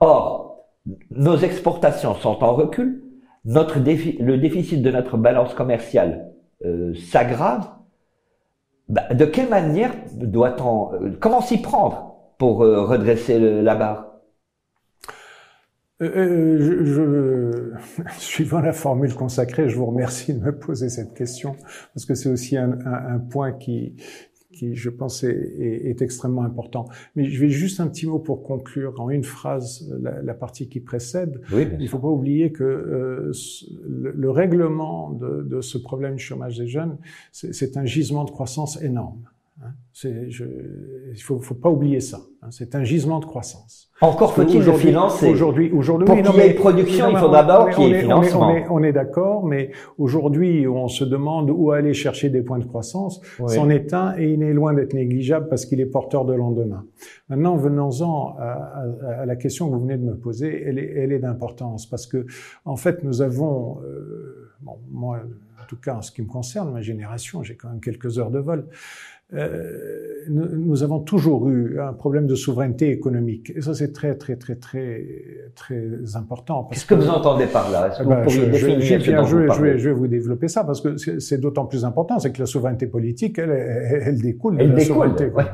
Or, 0.00 0.66
nos 1.10 1.36
exportations 1.36 2.14
sont 2.14 2.42
en 2.42 2.52
recul, 2.54 3.04
le 3.44 4.36
déficit 4.36 4.82
de 4.82 4.90
notre 4.90 5.16
balance 5.16 5.54
commerciale 5.54 6.32
euh, 6.64 6.94
s'aggrave. 6.94 7.68
Bah, 8.88 9.14
de 9.14 9.24
quelle 9.24 9.48
manière 9.48 9.92
doit-on, 10.14 10.92
euh, 10.94 11.16
comment 11.20 11.40
s'y 11.40 11.62
prendre 11.62 12.16
pour 12.38 12.64
euh, 12.64 12.82
redresser 12.84 13.38
la 13.38 13.76
barre? 13.76 14.15
Euh, 16.02 16.10
euh, 16.14 16.58
je, 16.60 18.02
je, 18.02 18.02
suivant 18.18 18.60
la 18.60 18.72
formule 18.72 19.14
consacrée, 19.14 19.68
je 19.68 19.76
vous 19.76 19.86
remercie 19.86 20.34
de 20.34 20.40
me 20.40 20.56
poser 20.56 20.88
cette 20.88 21.14
question 21.14 21.56
parce 21.94 22.04
que 22.04 22.14
c'est 22.14 22.28
aussi 22.28 22.56
un, 22.56 22.72
un, 22.84 23.14
un, 23.14 23.18
point 23.18 23.52
qui 23.52 23.94
qui, 24.56 24.74
je 24.74 24.88
pense, 24.88 25.22
est, 25.22 25.34
est, 25.34 26.02
extrêmement 26.02 26.42
important. 26.42 26.88
Mais 27.14 27.24
je 27.26 27.40
vais 27.40 27.50
juste 27.50 27.78
un 27.78 27.88
petit 27.88 28.06
mot 28.06 28.18
pour 28.18 28.42
conclure 28.42 28.98
en 29.00 29.10
une 29.10 29.22
phrase 29.22 29.94
la, 30.00 30.22
la 30.22 30.34
partie 30.34 30.68
qui 30.68 30.80
précède. 30.80 31.42
Oui, 31.52 31.68
Il 31.78 31.84
ne 31.84 31.88
faut 31.88 31.98
pas 31.98 32.08
oublier 32.08 32.52
que 32.52 32.64
euh, 32.64 33.32
le, 33.86 34.12
le, 34.12 34.30
règlement 34.30 35.10
de, 35.10 35.42
de, 35.42 35.60
ce 35.60 35.76
problème 35.78 36.16
du 36.16 36.22
chômage 36.22 36.56
des 36.56 36.66
jeunes, 36.66 36.96
c'est 37.32 37.76
un 37.76 37.84
gisement 37.84 38.24
de 38.24 38.30
croissance 38.30 38.80
énorme. 38.82 39.22
Hein. 39.62 39.68
Il 40.04 41.22
faut, 41.22 41.40
faut 41.40 41.54
pas 41.54 41.70
oublier 41.70 42.00
ça. 42.00 42.20
Hein. 42.42 42.48
C'est 42.50 42.74
un 42.74 42.84
gisement 42.84 43.20
de 43.20 43.24
croissance. 43.24 43.90
Encore 44.02 44.34
faut-il 44.34 44.62
le 44.62 44.72
financer. 44.72 45.30
Aujourd'hui, 45.30 45.70
aujourd'hui, 45.72 46.06
pour 46.06 46.16
qu'il 46.16 46.42
y 46.42 46.46
ait 46.46 46.52
production, 46.52 47.10
il 47.10 47.16
faudra 47.16 47.42
d'abord 47.42 47.70
qu'il 47.70 47.84
y 47.84 47.92
ait 47.92 48.00
financement. 48.00 48.48
On 48.48 48.54
est, 48.54 48.66
on 48.68 48.82
est, 48.82 48.92
d'accord, 48.92 49.46
mais 49.46 49.70
aujourd'hui, 49.96 50.66
on 50.66 50.88
se 50.88 51.04
demande 51.04 51.50
où 51.50 51.70
aller 51.70 51.94
chercher 51.94 52.28
des 52.28 52.42
points 52.42 52.58
de 52.58 52.66
croissance. 52.66 53.22
Oui. 53.38 53.54
C'en 53.54 53.70
est 53.70 53.94
un 53.94 54.14
et 54.18 54.34
il 54.34 54.42
est 54.42 54.52
loin 54.52 54.74
d'être 54.74 54.92
négligeable 54.92 55.48
parce 55.48 55.64
qu'il 55.64 55.80
est 55.80 55.86
porteur 55.86 56.26
de 56.26 56.34
lendemain. 56.34 56.84
Maintenant, 57.30 57.56
venons-en 57.56 58.36
à, 58.38 58.44
à, 58.44 59.20
à, 59.22 59.26
la 59.26 59.36
question 59.36 59.68
que 59.68 59.74
vous 59.74 59.80
venez 59.80 59.96
de 59.96 60.04
me 60.04 60.18
poser. 60.18 60.64
Elle 60.66 60.78
est, 60.78 60.92
elle 60.96 61.12
est 61.12 61.20
d'importance 61.20 61.86
parce 61.86 62.06
que, 62.06 62.26
en 62.66 62.76
fait, 62.76 63.02
nous 63.02 63.22
avons, 63.22 63.80
euh, 63.82 64.52
bon, 64.60 64.78
moi, 64.90 65.20
en 65.62 65.66
tout 65.66 65.76
cas, 65.76 65.96
en 65.96 66.02
ce 66.02 66.12
qui 66.12 66.22
me 66.22 66.28
concerne, 66.28 66.70
ma 66.70 66.82
génération, 66.82 67.42
j'ai 67.42 67.56
quand 67.56 67.68
même 67.68 67.80
quelques 67.80 68.18
heures 68.18 68.30
de 68.30 68.38
vol. 68.38 68.66
Euh, 69.34 70.24
nous, 70.28 70.46
nous, 70.46 70.82
avons 70.84 71.00
toujours 71.00 71.48
eu 71.48 71.80
un 71.80 71.92
problème 71.92 72.28
de 72.28 72.36
souveraineté 72.36 72.90
économique. 72.90 73.52
Et 73.56 73.60
ça, 73.60 73.74
c'est 73.74 73.92
très, 73.92 74.14
très, 74.14 74.36
très, 74.36 74.54
très, 74.54 75.04
très 75.56 76.14
important. 76.14 76.68
Qu'est-ce 76.70 76.86
que, 76.86 76.94
que, 76.94 77.00
vous 77.00 77.08
entendez 77.08 77.46
par 77.46 77.68
là? 77.70 77.90
Ben, 78.04 78.28
je, 78.28 78.40
vais, 78.40 78.80
je, 78.80 79.60
vais, 79.62 79.78
je 79.78 79.88
vais 79.88 79.94
vous 79.94 80.06
développer 80.06 80.46
ça 80.46 80.62
parce 80.62 80.80
que 80.80 80.96
c'est 80.96 81.38
d'autant 81.38 81.66
plus 81.66 81.84
important, 81.84 82.20
c'est 82.20 82.32
que 82.32 82.38
la 82.38 82.46
souveraineté 82.46 82.86
politique, 82.86 83.38
elle, 83.38 83.50
elle, 83.50 84.02
elle 84.06 84.20
découle 84.20 84.56
elle 84.60 84.68
de 84.68 84.72
la 84.72 84.78
découle, 84.78 84.94
souveraineté. 84.94 85.26
Ouais. 85.26 85.44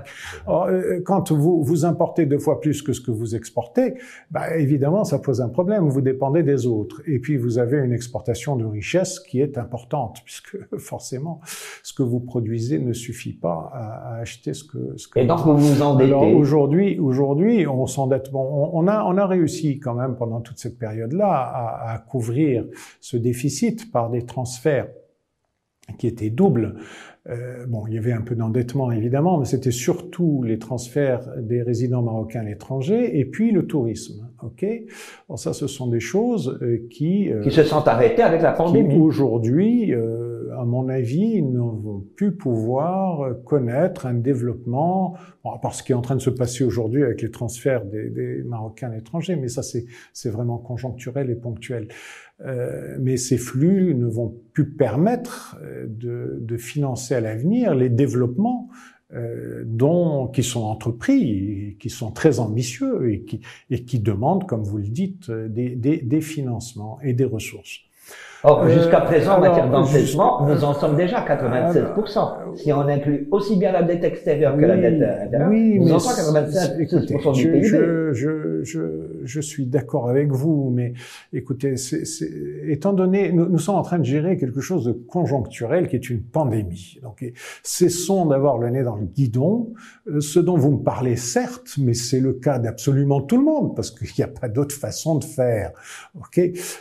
Alors, 0.47 0.67
euh, 0.67 1.01
quand 1.05 1.33
vous, 1.33 1.63
vous 1.63 1.87
importez 1.87 2.27
deux 2.27 2.39
fois 2.39 2.61
plus 2.61 2.83
que 2.83 2.93
ce 2.93 3.01
que 3.01 3.11
vous 3.11 3.35
exportez, 3.35 3.95
ben, 4.31 4.45
évidemment, 4.55 5.05
ça 5.05 5.19
pose 5.19 5.41
un 5.41 5.49
problème. 5.49 5.89
Vous 5.89 6.03
dépendez 6.03 6.43
des 6.43 6.67
autres. 6.67 7.01
Et 7.07 7.19
puis, 7.21 7.39
vous 7.39 7.59
avez 7.59 7.79
une 7.79 7.93
exportation 7.93 8.57
de 8.57 8.67
richesse 8.67 9.19
qui 9.19 9.41
est 9.41 9.57
importante 9.57 10.19
puisque 10.27 10.59
forcément, 10.77 11.41
ce 11.83 11.95
que 11.95 12.03
vous 12.03 12.21
produisez 12.21 12.79
ne 12.79 12.93
suffit 12.93 13.33
pas 13.33 13.62
à, 13.73 14.19
acheter 14.21 14.55
ce 14.55 14.65
que. 14.65 14.97
Ce 14.97 15.09
que 15.09 15.21
et 15.21 15.27
donc 15.27 15.41
vous 15.41 15.57
vous 15.57 15.83
endettez. 15.83 16.11
Alors 16.11 16.27
aujourd'hui, 16.27 16.99
aujourd'hui, 16.99 17.67
on 17.67 17.87
s'endette. 17.87 18.31
Bon, 18.33 18.71
on, 18.73 18.87
a 18.89 19.05
on 19.05 19.17
a 19.17 19.27
réussi 19.27 19.79
quand 19.79 19.95
même 19.95 20.17
pendant 20.17 20.41
toute 20.41 20.59
cette 20.59 20.79
période-là 20.79 21.29
à, 21.29 21.93
à 21.95 21.99
couvrir 21.99 22.65
ce 23.01 23.17
déficit 23.17 23.91
par 23.91 24.11
des 24.11 24.25
transferts 24.25 24.89
qui 25.99 26.07
étaient 26.07 26.31
doubles. 26.31 26.77
Euh, 27.29 27.67
bon, 27.69 27.87
il 27.87 27.95
y 27.95 27.99
avait 27.99 28.13
un 28.13 28.21
peu 28.21 28.35
d'endettement 28.35 28.91
évidemment, 28.91 29.39
mais 29.39 29.45
c'était 29.45 29.71
surtout 29.71 30.43
les 30.43 30.59
transferts 30.59 31.29
des 31.39 31.63
résidents 31.63 32.03
marocains 32.03 32.41
à 32.41 32.45
l'étranger 32.45 33.21
et 33.21 33.25
puis 33.25 33.53
le 33.53 33.67
tourisme. 33.67 34.29
Ok, 34.43 34.67
bon 35.29 35.37
ça, 35.37 35.53
ce 35.53 35.69
sont 35.69 35.87
des 35.87 36.01
choses 36.01 36.59
euh, 36.63 36.89
qui 36.91 37.33
euh, 37.33 37.41
qui 37.43 37.53
se 37.53 37.63
sont 37.63 37.87
arrêtées 37.87 38.23
avec 38.23 38.43
la 38.43 38.51
pandémie. 38.51 38.97
Aujourd'hui 38.97 39.95
euh, 39.95 40.22
à 40.59 40.65
mon 40.65 40.89
avis, 40.89 41.43
ne 41.43 41.59
vont 41.59 42.05
plus 42.17 42.33
pouvoir 42.33 43.43
connaître 43.45 44.07
un 44.07 44.15
développement, 44.15 45.15
bon, 45.45 45.59
par 45.59 45.75
ce 45.75 45.83
qui 45.83 45.93
est 45.93 45.95
en 45.95 46.03
train 46.03 46.17
de 46.17 46.21
se 46.21 46.31
passer 46.31 46.65
aujourd'hui 46.65 47.03
avec 47.03 47.23
les 47.23 47.31
transferts 47.31 47.85
des, 47.85 48.43
Marocains 48.45 48.91
à 48.91 48.95
l'étranger, 48.95 49.37
mais 49.37 49.49
ça 49.49 49.63
c'est 49.63 50.31
vraiment 50.31 50.59
conjoncturel 50.59 51.31
et 51.31 51.35
ponctuel. 51.35 51.89
Euh, 52.45 52.97
mais 53.01 53.17
ces 53.17 53.39
flux 53.39 53.95
ne 53.95 54.07
vont 54.07 54.35
plus 54.53 54.71
permettre 54.71 55.59
euh, 55.63 55.87
de, 55.89 56.57
financer 56.57 57.15
à 57.15 57.21
l'avenir 57.21 57.75
les 57.75 57.89
développements 57.89 58.69
euh, 59.15 59.63
dont, 59.67 60.29
qui 60.29 60.43
sont 60.43 60.63
entrepris, 60.63 61.77
qui 61.79 61.91
sont 61.91 62.11
très 62.11 62.41
ambitieux 62.41 63.13
et 63.13 63.25
qui, 63.85 64.01
demandent, 64.01 64.47
comme 64.47 64.63
vous 64.63 64.79
le 64.79 64.89
dites, 64.89 65.31
des 65.31 66.21
financements 66.21 66.99
et 67.03 67.15
des 67.15 67.25
ressources. 67.25 67.81
Or, 68.45 68.69
jusqu'à 68.69 69.01
présent, 69.03 69.37
en 69.37 69.41
matière 69.41 69.71
d'endettement, 69.71 70.45
nous 70.49 70.65
en 70.65 70.75
sommes 70.75 70.97
déjà 70.97 71.19
à 71.19 71.37
96%. 71.37 72.57
si 72.57 72.73
on 72.73 72.81
inclut 72.81 73.29
aussi 73.31 73.57
bien 73.57 73.71
la 73.71 73.85
dette 73.85 74.03
extérieure 74.03 74.57
que 74.57 74.63
la 74.63 74.77
dette 74.77 75.01
intérieure, 75.01 75.49
oui, 75.49 75.79
nous 75.79 75.87
mais 75.87 75.93
en 75.93 75.99
sommes 76.01 76.35
à 76.35 76.43
96% 76.43 76.81
écoutez, 76.81 77.15
du 77.15 77.43
je, 77.43 77.49
PIB. 77.49 77.63
je, 77.63 78.13
je, 78.13 78.65
je, 78.65 78.81
je 79.23 79.41
suis 79.41 79.67
d'accord 79.67 80.09
avec 80.11 80.33
vous, 80.33 80.73
mais 80.75 80.95
écoutez, 81.33 81.77
c'est, 81.77 82.05
c'est, 82.05 82.31
étant 82.67 82.93
donné, 82.93 83.31
nous, 83.31 83.49
nous, 83.49 83.59
sommes 83.59 83.77
en 83.77 83.83
train 83.83 84.01
de 84.01 84.05
gérer 84.05 84.37
quelque 84.37 84.61
chose 84.61 84.85
de 84.87 84.93
conjoncturel 84.93 85.87
qui 85.87 85.95
est 85.95 86.11
une 86.11 86.23
pandémie. 86.23 86.99
Donc, 87.03 87.25
cessons 87.63 88.27
d'avoir 88.27 88.59
le 88.59 88.71
nez 88.71 88.83
dans 88.83 88.97
le 88.97 89.07
guidon. 89.07 89.73
Euh, 90.09 90.21
ce 90.21 90.41
dont 90.41 90.57
vous 90.57 90.73
me 90.73 90.83
parlez, 90.83 91.15
certes, 91.15 91.75
mais 91.79 91.95
c'est 91.95 92.21
le 92.21 92.33
cas 92.33 92.59
d'absolument 92.59 93.21
tout 93.21 93.37
le 93.37 93.45
monde, 93.45 93.77
parce 93.77 93.93
qu'il 93.93 94.09
n'y 94.19 94.25
a 94.25 94.29
pas 94.29 94.49
d'autre 94.49 94.75
façon 94.75 95.15
de 95.15 95.25
faire. 95.25 95.71
Ok? 96.19 96.41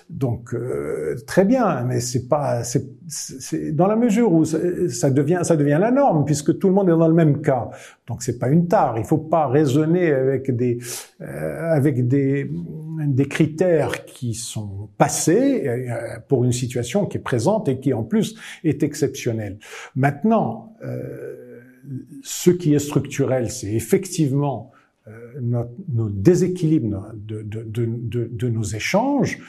Donc, 0.09 0.55
euh, 0.55 1.15
très 1.27 1.45
bien 1.45 1.50
bien, 1.51 1.83
mais 1.83 1.99
c'est 1.99 2.27
pas, 2.27 2.63
c'est 2.63 3.71
dans 3.75 3.87
la 3.87 3.95
mesure 3.95 4.31
où 4.31 4.45
ça, 4.45 5.09
devient, 5.09 5.41
ça 5.43 5.55
devient 5.55 5.79
la 5.87 5.91
norme 5.91 6.23
puisque 6.25 6.57
tout 6.59 6.67
le 6.69 6.73
monde 6.73 6.87
est 6.89 6.99
dans 7.03 7.07
le 7.07 7.13
même 7.13 7.41
cas. 7.41 7.69
Donc 8.07 8.23
c'est 8.23 8.39
pas 8.39 8.49
une 8.49 8.67
tare. 8.67 8.97
Il 8.97 9.03
faut 9.03 9.17
pas 9.17 9.47
raisonner 9.47 10.11
avec 10.11 10.55
des, 10.55 10.79
euh, 11.21 11.77
avec 11.79 12.07
des, 12.07 12.49
des 13.07 13.27
critères 13.27 14.05
qui 14.05 14.33
sont 14.33 14.89
passés 14.97 15.67
euh, 15.67 16.19
pour 16.27 16.43
une 16.43 16.53
situation 16.53 17.05
qui 17.05 17.17
est 17.17 17.25
présente 17.33 17.67
et 17.67 17.79
qui 17.79 17.93
en 17.93 18.03
plus 18.03 18.35
est 18.63 18.81
exceptionnelle. 18.83 19.57
Maintenant, 19.95 20.75
euh, 20.83 21.59
ce 22.23 22.51
qui 22.51 22.73
est 22.73 22.79
structurel, 22.79 23.49
c'est 23.49 23.73
effectivement 23.73 24.71
euh, 25.07 25.11
notre, 25.41 25.71
nos 25.91 26.09
déséquilibres 26.09 27.11
de, 27.15 27.41
de, 27.41 27.63
de, 27.63 28.29
de, 28.31 28.49
nos 28.49 28.63
échanges 28.63 29.39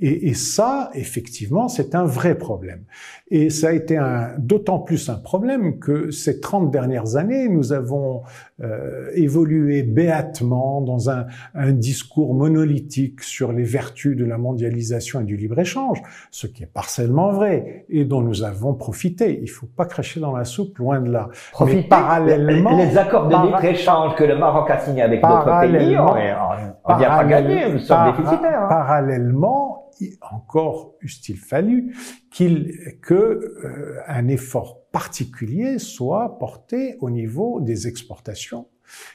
et, 0.00 0.28
et, 0.28 0.34
ça, 0.34 0.90
effectivement, 0.94 1.68
c'est 1.68 1.94
un 1.94 2.04
vrai 2.04 2.36
problème. 2.36 2.84
Et 3.30 3.50
ça 3.50 3.68
a 3.68 3.72
été 3.72 4.00
d'autant 4.38 4.78
plus 4.78 5.08
un 5.10 5.16
problème 5.16 5.78
que 5.78 6.10
ces 6.10 6.40
30 6.40 6.70
dernières 6.70 7.16
années, 7.16 7.48
nous 7.48 7.72
avons 7.72 8.22
euh, 8.62 9.10
évolué 9.14 9.82
béatement 9.82 10.80
dans 10.80 11.10
un, 11.10 11.26
un, 11.54 11.72
discours 11.72 12.34
monolithique 12.34 13.22
sur 13.22 13.52
les 13.52 13.64
vertus 13.64 14.16
de 14.16 14.24
la 14.24 14.38
mondialisation 14.38 15.20
et 15.20 15.24
du 15.24 15.36
libre-échange, 15.36 16.02
ce 16.30 16.46
qui 16.46 16.62
est 16.62 16.72
partiellement 16.72 17.30
vrai 17.30 17.84
et 17.88 18.04
dont 18.04 18.20
nous 18.20 18.42
avons 18.42 18.74
profité. 18.74 19.38
Il 19.42 19.48
faut 19.48 19.66
pas 19.66 19.84
cracher 19.84 20.20
dans 20.20 20.34
la 20.36 20.44
soupe, 20.44 20.78
loin 20.78 21.00
de 21.00 21.10
là. 21.10 21.28
Profiter, 21.52 21.82
Mais 21.82 21.88
parallèlement... 21.88 22.76
Les, 22.76 22.96
accords 22.96 23.28
de 23.28 23.46
libre-échange 23.46 24.14
que 24.16 24.24
le 24.24 24.36
Maroc 24.36 24.70
a 24.70 24.78
signés 24.78 25.02
avec 25.02 25.20
d'autres 25.20 25.60
pays, 25.60 25.96
on 25.98 26.96
n'y 26.96 27.04
a 27.04 27.10
pas 27.10 27.24
gagné, 27.24 27.72
nous 27.72 27.78
sommes 27.78 28.10
déficitaires. 28.10 28.62
Hein. 28.62 28.68
Parallèlement, 28.68 29.87
encore 30.20 30.94
eût-il 31.00 31.36
fallu 31.36 31.94
qu'il 32.30 32.98
que 33.02 33.14
euh, 33.14 34.00
un 34.06 34.28
effort 34.28 34.86
particulier 34.90 35.78
soit 35.78 36.38
porté 36.38 36.96
au 37.00 37.10
niveau 37.10 37.60
des 37.60 37.86
exportations 37.86 38.68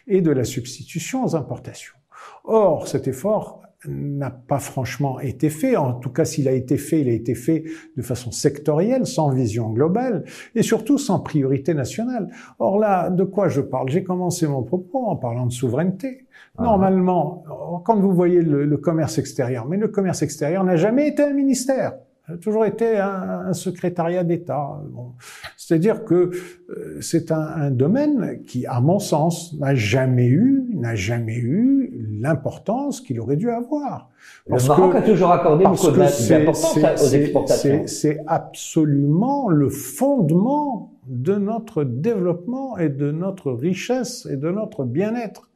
et 0.07 0.21
de 0.21 0.31
la 0.31 0.43
substitution 0.43 1.23
aux 1.23 1.35
importations. 1.35 1.95
Or, 2.43 2.87
cet 2.87 3.07
effort 3.07 3.62
n'a 3.87 4.29
pas 4.29 4.59
franchement 4.59 5.19
été 5.19 5.49
fait. 5.49 5.75
En 5.75 5.93
tout 5.93 6.09
cas, 6.09 6.25
s'il 6.25 6.47
a 6.47 6.51
été 6.51 6.77
fait, 6.77 7.01
il 7.01 7.09
a 7.09 7.13
été 7.13 7.35
fait 7.35 7.63
de 7.97 8.01
façon 8.01 8.31
sectorielle, 8.31 9.05
sans 9.05 9.29
vision 9.29 9.69
globale 9.69 10.23
et 10.55 10.63
surtout 10.63 10.97
sans 10.97 11.19
priorité 11.19 11.73
nationale. 11.73 12.29
Or 12.59 12.79
là, 12.79 13.09
de 13.09 13.23
quoi 13.23 13.47
je 13.47 13.61
parle? 13.61 13.89
J'ai 13.89 14.03
commencé 14.03 14.47
mon 14.47 14.63
propos 14.63 15.05
en 15.05 15.15
parlant 15.15 15.45
de 15.45 15.51
souveraineté. 15.51 16.27
Ah. 16.57 16.63
Normalement, 16.63 17.43
quand 17.83 17.99
vous 17.99 18.13
voyez 18.13 18.41
le, 18.41 18.65
le, 18.65 18.77
commerce 18.77 19.17
extérieur, 19.17 19.67
mais 19.67 19.77
le 19.77 19.87
commerce 19.87 20.21
extérieur 20.21 20.63
n'a 20.63 20.75
jamais 20.75 21.07
été 21.07 21.23
un 21.23 21.33
ministère. 21.33 21.93
A 22.29 22.37
toujours 22.37 22.65
été 22.65 22.97
un, 22.99 23.47
un 23.47 23.53
secrétariat 23.53 24.23
d'État. 24.23 24.81
Bon. 24.91 25.11
C'est-à-dire 25.57 26.05
que 26.05 26.31
euh, 26.69 26.97
c'est 27.01 27.31
un, 27.31 27.41
un, 27.41 27.69
domaine 27.71 28.41
qui, 28.47 28.65
à 28.65 28.79
mon 28.79 28.99
sens, 28.99 29.53
n'a 29.59 29.75
jamais 29.75 30.27
eu, 30.27 30.65
n'a 30.73 30.95
jamais 30.95 31.35
eu 31.35 31.91
l'importance 32.21 33.01
qu'il 33.01 33.19
aurait 33.19 33.35
dû 33.35 33.49
avoir. 33.49 34.09
Parce 34.49 34.63
le 34.63 34.69
Maroc 34.69 34.93
que, 34.93 34.97
a 34.97 35.01
toujours 35.01 35.31
accordé 35.31 35.65
beaucoup 35.65 35.91
d'importance 35.91 37.03
aux 37.03 37.15
exportations. 37.15 37.83
C'est 37.87 38.19
absolument 38.27 39.49
le 39.49 39.69
fondement 39.69 40.93
de 41.07 41.35
notre 41.35 41.83
développement 41.83 42.77
et 42.77 42.89
de 42.89 43.11
notre 43.11 43.51
richesse 43.51 44.27
et 44.31 44.37
de 44.37 44.49
notre 44.49 44.85
bien-être. 44.85 45.49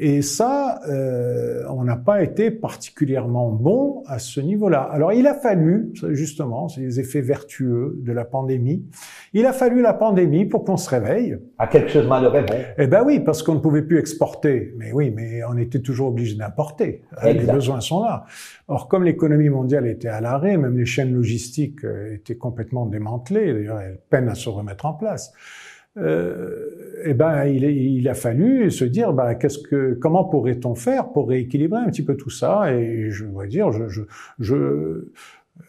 Et 0.00 0.22
ça, 0.22 0.80
euh, 0.88 1.64
on 1.68 1.82
n'a 1.82 1.96
pas 1.96 2.22
été 2.22 2.52
particulièrement 2.52 3.50
bon 3.50 4.04
à 4.06 4.20
ce 4.20 4.40
niveau-là. 4.40 4.82
Alors 4.82 5.12
il 5.12 5.26
a 5.26 5.34
fallu, 5.34 5.92
justement, 6.10 6.68
c'est 6.68 6.82
les 6.82 7.00
effets 7.00 7.20
vertueux 7.20 7.96
de 8.00 8.12
la 8.12 8.24
pandémie, 8.24 8.84
il 9.32 9.44
a 9.44 9.52
fallu 9.52 9.82
la 9.82 9.94
pandémie 9.94 10.46
pour 10.46 10.64
qu'on 10.64 10.76
se 10.76 10.88
réveille. 10.88 11.36
À 11.58 11.66
quelque 11.66 11.90
chose 11.90 12.06
mal 12.06 12.30
bon. 12.30 12.44
Eh 12.78 12.86
ben 12.86 13.02
oui, 13.04 13.18
parce 13.18 13.42
qu'on 13.42 13.54
ne 13.54 13.60
pouvait 13.60 13.82
plus 13.82 13.98
exporter. 13.98 14.72
Mais 14.76 14.92
oui, 14.92 15.10
mais 15.10 15.42
on 15.44 15.58
était 15.58 15.80
toujours 15.80 16.08
obligé 16.08 16.36
d'importer. 16.36 17.02
Les 17.24 17.34
besoins 17.34 17.80
sont 17.80 18.02
là. 18.02 18.24
Or, 18.68 18.86
comme 18.86 19.02
l'économie 19.02 19.48
mondiale 19.48 19.86
était 19.86 20.08
à 20.08 20.20
l'arrêt, 20.20 20.56
même 20.56 20.78
les 20.78 20.86
chaînes 20.86 21.12
logistiques 21.12 21.84
euh, 21.84 22.14
étaient 22.14 22.36
complètement 22.36 22.86
démantelées, 22.86 23.52
d'ailleurs 23.52 23.80
elles 23.80 23.98
peinent 24.10 24.28
à 24.28 24.34
se 24.34 24.48
remettre 24.48 24.86
en 24.86 24.92
place. 24.92 25.32
Eh 25.96 27.14
ben, 27.14 27.44
il, 27.44 27.64
il, 27.64 28.08
a 28.08 28.14
fallu 28.14 28.70
se 28.70 28.84
dire, 28.84 29.12
bah, 29.12 29.34
qu'est-ce 29.34 29.58
que, 29.58 29.94
comment 29.94 30.24
pourrait-on 30.24 30.74
faire 30.74 31.10
pour 31.10 31.28
rééquilibrer 31.28 31.80
un 31.80 31.86
petit 31.86 32.04
peu 32.04 32.16
tout 32.16 32.30
ça? 32.30 32.72
Et 32.72 33.10
je 33.10 33.24
dois 33.24 33.46
dire, 33.46 33.72
je, 33.72 33.88
je, 33.88 34.02
je 34.38 34.54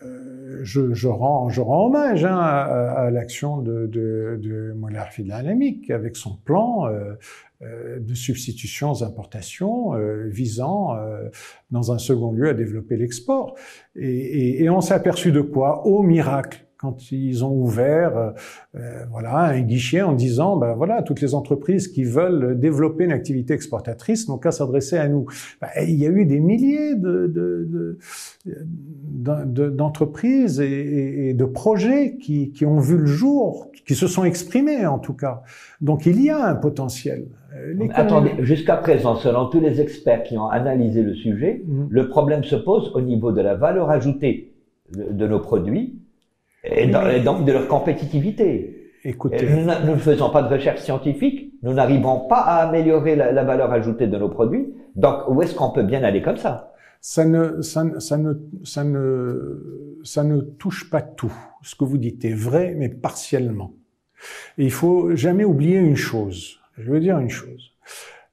euh, 0.03 0.59
je, 0.63 0.93
je, 0.93 1.07
rends, 1.07 1.49
je 1.49 1.61
rends 1.61 1.87
hommage 1.87 2.23
hein, 2.23 2.37
à, 2.37 3.05
à 3.05 3.11
l'action 3.11 3.57
de, 3.57 3.87
de, 3.87 4.39
de 4.41 4.73
Moller 4.73 5.01
avec 5.89 6.15
son 6.15 6.35
plan 6.35 6.85
euh, 6.85 7.15
euh, 7.61 7.99
de 7.99 8.13
substitution 8.13 8.91
aux 8.91 9.03
importations 9.03 9.95
euh, 9.95 10.27
visant, 10.27 10.95
euh, 10.95 11.29
dans 11.71 11.91
un 11.91 11.97
second 11.97 12.31
lieu, 12.31 12.49
à 12.49 12.53
développer 12.53 12.97
l'export. 12.97 13.55
Et, 13.95 14.09
et, 14.09 14.63
et 14.63 14.69
on 14.69 14.81
s'est 14.81 14.93
aperçu 14.93 15.31
de 15.31 15.41
quoi? 15.41 15.85
Au 15.87 16.03
miracle 16.03 16.68
quand 16.79 17.11
ils 17.11 17.43
ont 17.43 17.51
ouvert 17.51 18.17
euh, 18.17 18.31
euh, 18.75 19.03
voilà 19.11 19.37
un 19.39 19.61
guichet 19.61 20.01
en 20.01 20.13
disant 20.13 20.55
ben 20.55 20.73
voilà 20.73 21.03
toutes 21.03 21.19
les 21.19 21.35
entreprises 21.35 21.89
qui 21.89 22.05
veulent 22.05 22.57
développer 22.57 23.03
une 23.03 23.11
activité 23.11 23.53
exportatrice 23.53 24.29
n'ont 24.29 24.37
qu'à 24.37 24.51
s'adresser 24.51 24.97
à 24.97 25.09
nous. 25.09 25.25
Ben, 25.61 25.67
il 25.85 25.95
y 25.95 26.07
a 26.07 26.09
eu 26.09 26.25
des 26.25 26.39
milliers 26.39 26.95
de, 26.95 27.27
de, 27.27 27.97
de, 28.45 29.69
d'entreprises 29.69 30.61
et, 30.61 31.29
et, 31.29 31.33
de 31.33 31.45
projets 31.45 32.15
qui, 32.15 32.51
qui 32.51 32.65
ont 32.65 32.79
vu 32.79 32.97
le 32.97 33.07
jour, 33.07 33.69
qui 33.85 33.95
se 33.95 34.07
sont 34.07 34.23
exprimés 34.23 34.85
en 34.85 34.99
tout 34.99 35.13
cas. 35.13 35.43
Donc 35.81 36.05
il 36.05 36.21
y 36.23 36.29
a 36.29 36.45
un 36.45 36.55
potentiel. 36.55 37.27
Attendez, 37.93 38.31
jusqu'à 38.39 38.77
présent, 38.77 39.15
selon 39.15 39.47
tous 39.47 39.59
les 39.59 39.81
experts 39.81 40.23
qui 40.23 40.37
ont 40.37 40.47
analysé 40.47 41.01
le 41.01 41.13
sujet, 41.13 41.61
mmh. 41.65 41.87
le 41.89 42.07
problème 42.07 42.43
se 42.45 42.55
pose 42.55 42.91
au 42.95 43.01
niveau 43.01 43.33
de 43.33 43.41
la 43.41 43.55
valeur 43.55 43.89
ajoutée 43.89 44.53
de 44.95 45.27
nos 45.27 45.39
produits 45.39 45.99
et, 46.63 46.87
donc 46.87 47.45
de 47.45 47.51
leur 47.51 47.67
compétitivité. 47.67 48.91
Écoutez, 49.03 49.47
nous, 49.49 49.65
ne 49.65 49.97
faisons 49.97 50.29
pas 50.29 50.41
de 50.41 50.53
recherche 50.53 50.81
scientifique, 50.81 51.53
nous 51.63 51.73
n'arrivons 51.73 52.27
pas 52.27 52.39
à 52.39 52.67
améliorer 52.67 53.15
la, 53.15 53.43
valeur 53.43 53.71
ajoutée 53.71 54.07
de 54.07 54.17
nos 54.17 54.29
produits. 54.29 54.73
Donc, 54.95 55.29
où 55.29 55.41
est-ce 55.41 55.55
qu'on 55.55 55.71
peut 55.71 55.83
bien 55.83 56.03
aller 56.03 56.21
comme 56.21 56.37
ça? 56.37 56.73
Ça 56.99 57.23
ne, 57.23 57.61
ça, 57.61 57.85
ça, 57.99 58.17
ne, 58.17 58.33
ça, 58.63 58.83
ne, 58.83 59.99
ça 60.03 60.23
ne 60.25 60.41
touche 60.41 60.89
pas 60.89 61.01
tout. 61.01 61.33
Ce 61.61 61.75
que 61.75 61.85
vous 61.85 61.97
dites 61.97 62.25
est 62.25 62.33
vrai, 62.33 62.75
mais 62.77 62.89
partiellement. 62.89 63.71
Et 64.57 64.65
il 64.65 64.71
faut 64.71 65.15
jamais 65.15 65.45
oublier 65.45 65.77
une 65.77 65.95
chose. 65.95 66.59
Je 66.77 66.91
veux 66.91 66.99
dire 66.99 67.19
une 67.19 67.29
chose. 67.29 67.71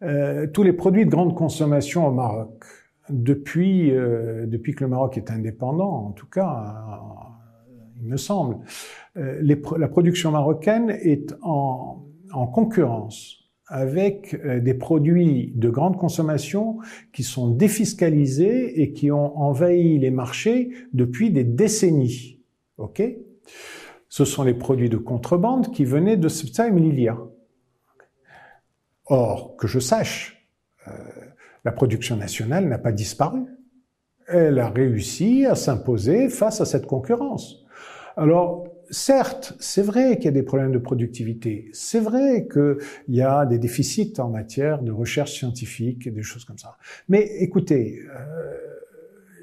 Euh, 0.03 0.49
tous 0.49 0.65
les 0.65 0.73
produits 0.73 1.05
de 1.05 1.11
grande 1.11 1.37
consommation 1.37 2.09
au 2.09 2.13
Maroc, 2.13 2.65
depuis, 3.09 3.95
euh, 3.95 4.47
depuis 4.47 4.75
que 4.75 4.83
le 4.83 4.91
Maroc 4.91 5.17
est 5.17 5.31
indépendant, 5.31 6.09
en 6.09 6.11
tout 6.11 6.27
cas, 6.27 6.75
il 8.01 8.09
me 8.09 8.17
semble. 8.17 8.59
Euh, 9.17 9.41
la 9.79 9.89
production 9.89 10.31
marocaine 10.31 10.91
est 10.91 11.35
en, 11.43 12.03
concurrence 12.53 13.39
avec 13.67 14.35
euh, 14.45 14.61
des 14.61 14.75
produits 14.75 15.53
de 15.55 15.71
grande 15.71 15.97
consommation 15.97 16.79
qui 17.15 17.23
sont 17.23 17.49
défiscalisés 17.49 18.83
et 18.83 18.93
qui 18.93 19.11
ont 19.11 19.39
envahi 19.39 19.99
les 19.99 20.11
marchés 20.11 20.71
depuis 20.93 21.31
des 21.31 21.45
décennies. 21.45 22.43
Ok? 22.77 23.03
Ce 24.09 24.25
sont 24.25 24.45
les 24.45 24.55
produits 24.55 24.91
de 24.91 24.99
contrebande 24.99 25.73
qui 25.73 25.85
venaient 25.85 26.19
de 26.19 26.29
Septa 26.29 26.69
et. 26.69 27.17
Or, 29.07 29.57
que 29.57 29.67
je 29.67 29.79
sache, 29.79 30.47
euh, 30.89 30.93
la 31.65 31.73
production 31.73 32.17
nationale 32.17 32.69
n'a 32.69 32.79
pas 32.79 32.93
disparu. 32.93 33.41
Elle 34.29 34.59
a 34.59 34.69
réussi 34.69 35.47
à 35.47 35.55
s'imposer 35.55 36.29
face 36.29 36.61
à 36.61 36.65
cette 36.65 36.87
concurrence. 36.87 37.66
Alors, 38.17 38.67
certes, 38.91 39.55
c'est 39.61 39.83
vrai 39.83 40.17
qu'il 40.17 40.25
y 40.25 40.29
a 40.29 40.33
des 40.33 40.43
problèmes 40.43 40.73
de 40.73 40.79
productivité. 40.79 41.69
C'est 41.73 42.01
vrai 42.01 42.49
qu'il 42.51 42.79
y 43.09 43.21
a 43.21 43.45
des 43.45 43.59
déficits 43.59 44.15
en 44.19 44.31
matière 44.31 44.83
de 44.83 44.91
recherche 44.91 45.33
scientifique 45.33 46.07
et 46.07 46.11
des 46.11 46.23
choses 46.23 46.47
comme 46.47 46.57
ça. 46.57 46.79
Mais 47.11 47.29
écoutez, 47.41 47.99
euh, 48.09 48.55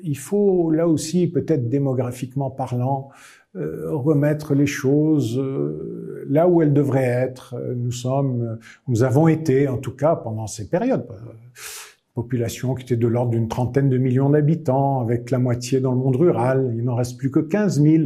il 0.01 0.17
faut 0.17 0.71
là 0.71 0.87
aussi, 0.87 1.27
peut-être 1.27 1.69
démographiquement 1.69 2.49
parlant, 2.49 3.09
euh, 3.55 3.91
remettre 3.91 4.55
les 4.55 4.65
choses 4.65 5.37
euh, 5.37 6.25
là 6.27 6.47
où 6.47 6.63
elles 6.63 6.73
devraient 6.73 7.03
être. 7.03 7.55
Nous 7.75 7.91
sommes, 7.91 8.57
nous 8.87 9.03
avons 9.03 9.27
été, 9.27 9.67
en 9.67 9.77
tout 9.77 9.95
cas, 9.95 10.15
pendant 10.15 10.47
ces 10.47 10.67
périodes 10.67 11.05
population 12.13 12.75
qui 12.75 12.83
était 12.83 12.97
de 12.97 13.07
l'ordre 13.07 13.31
d'une 13.31 13.47
trentaine 13.47 13.89
de 13.89 13.97
millions 13.97 14.29
d'habitants, 14.29 15.01
avec 15.01 15.31
la 15.31 15.39
moitié 15.39 15.79
dans 15.79 15.91
le 15.91 15.97
monde 15.97 16.15
rural. 16.15 16.73
Il 16.77 16.83
n'en 16.83 16.95
reste 16.95 17.17
plus 17.17 17.31
que 17.31 17.39
15 17.39 17.81
000. 17.81 18.03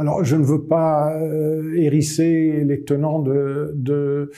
Alors, 0.00 0.24
je 0.24 0.34
ne 0.34 0.44
veux 0.44 0.62
pas 0.62 1.14
euh, 1.14 1.74
hérisser 1.76 2.64
les 2.64 2.84
tenants 2.84 3.18
de, 3.18 3.72
de, 3.74 4.30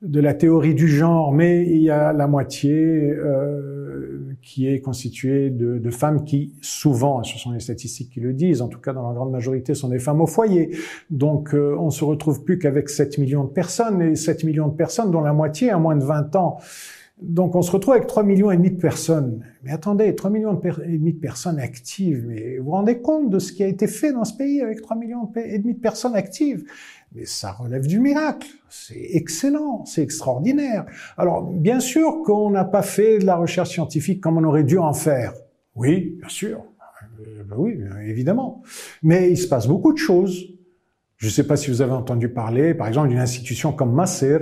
de, 0.00 0.20
la 0.20 0.32
théorie 0.32 0.74
du 0.74 0.88
genre, 0.88 1.32
mais 1.32 1.66
il 1.66 1.82
y 1.82 1.90
a 1.90 2.14
la 2.14 2.26
moitié 2.26 2.72
euh, 2.72 4.34
qui 4.40 4.66
est 4.68 4.80
constituée 4.80 5.50
de, 5.50 5.76
de, 5.76 5.90
femmes 5.90 6.24
qui, 6.24 6.54
souvent, 6.62 7.22
ce 7.24 7.36
sont 7.36 7.52
les 7.52 7.60
statistiques 7.60 8.08
qui 8.08 8.20
le 8.20 8.32
disent, 8.32 8.62
en 8.62 8.68
tout 8.68 8.80
cas 8.80 8.94
dans 8.94 9.06
la 9.06 9.14
grande 9.14 9.32
majorité, 9.32 9.74
sont 9.74 9.90
des 9.90 9.98
femmes 9.98 10.22
au 10.22 10.26
foyer. 10.26 10.74
Donc, 11.10 11.54
euh, 11.54 11.76
on 11.78 11.90
se 11.90 12.06
retrouve 12.06 12.42
plus 12.42 12.58
qu'avec 12.58 12.88
7 12.88 13.18
millions 13.18 13.44
de 13.44 13.50
personnes, 13.50 14.00
et 14.00 14.16
7 14.16 14.44
millions 14.44 14.68
de 14.68 14.76
personnes 14.76 15.10
dont 15.10 15.20
la 15.20 15.34
moitié 15.34 15.68
a 15.68 15.76
moins 15.76 15.94
de 15.94 16.04
20 16.04 16.36
ans. 16.36 16.56
Donc 17.22 17.54
on 17.54 17.62
se 17.62 17.70
retrouve 17.70 17.94
avec 17.94 18.06
3 18.06 18.22
millions 18.22 18.50
et 18.50 18.56
demi 18.56 18.70
de 18.70 18.80
personnes. 18.80 19.44
Mais 19.62 19.72
attendez, 19.72 20.14
3 20.14 20.30
millions 20.30 20.60
et 20.60 20.98
demi 20.98 21.12
de 21.12 21.18
personnes 21.18 21.58
actives. 21.58 22.24
Mais 22.26 22.58
vous 22.58 22.64
vous 22.64 22.70
rendez 22.72 22.98
compte 23.00 23.30
de 23.30 23.38
ce 23.38 23.52
qui 23.52 23.62
a 23.62 23.66
été 23.66 23.86
fait 23.86 24.12
dans 24.12 24.24
ce 24.24 24.36
pays 24.36 24.60
avec 24.60 24.82
3 24.82 24.96
millions 24.96 25.30
et 25.36 25.58
demi 25.58 25.74
de 25.74 25.80
personnes 25.80 26.14
actives? 26.14 26.64
Mais 27.14 27.24
ça 27.26 27.52
relève 27.52 27.86
du 27.86 28.00
miracle. 28.00 28.48
C'est 28.68 29.08
excellent, 29.12 29.84
c'est 29.84 30.02
extraordinaire. 30.02 30.86
Alors 31.16 31.42
bien 31.42 31.80
sûr 31.80 32.22
qu'on 32.24 32.50
n'a 32.50 32.64
pas 32.64 32.82
fait 32.82 33.18
de 33.18 33.26
la 33.26 33.36
recherche 33.36 33.70
scientifique 33.70 34.20
comme 34.20 34.38
on 34.38 34.44
aurait 34.44 34.64
dû 34.64 34.78
en 34.78 34.92
faire. 34.92 35.34
Oui, 35.74 36.16
bien 36.18 36.28
sûr. 36.28 36.64
Euh, 37.20 37.44
ben 37.44 37.56
oui, 37.58 37.78
évidemment. 38.06 38.62
Mais 39.02 39.30
il 39.30 39.36
se 39.36 39.48
passe 39.48 39.66
beaucoup 39.66 39.92
de 39.92 39.98
choses. 39.98 40.48
Je 41.16 41.26
ne 41.26 41.30
sais 41.30 41.46
pas 41.46 41.56
si 41.56 41.70
vous 41.70 41.82
avez 41.82 41.92
entendu 41.92 42.28
parler, 42.28 42.74
par 42.74 42.88
exemple, 42.88 43.08
d'une 43.08 43.18
institution 43.18 43.72
comme 43.72 43.92
Masser, 43.92 44.38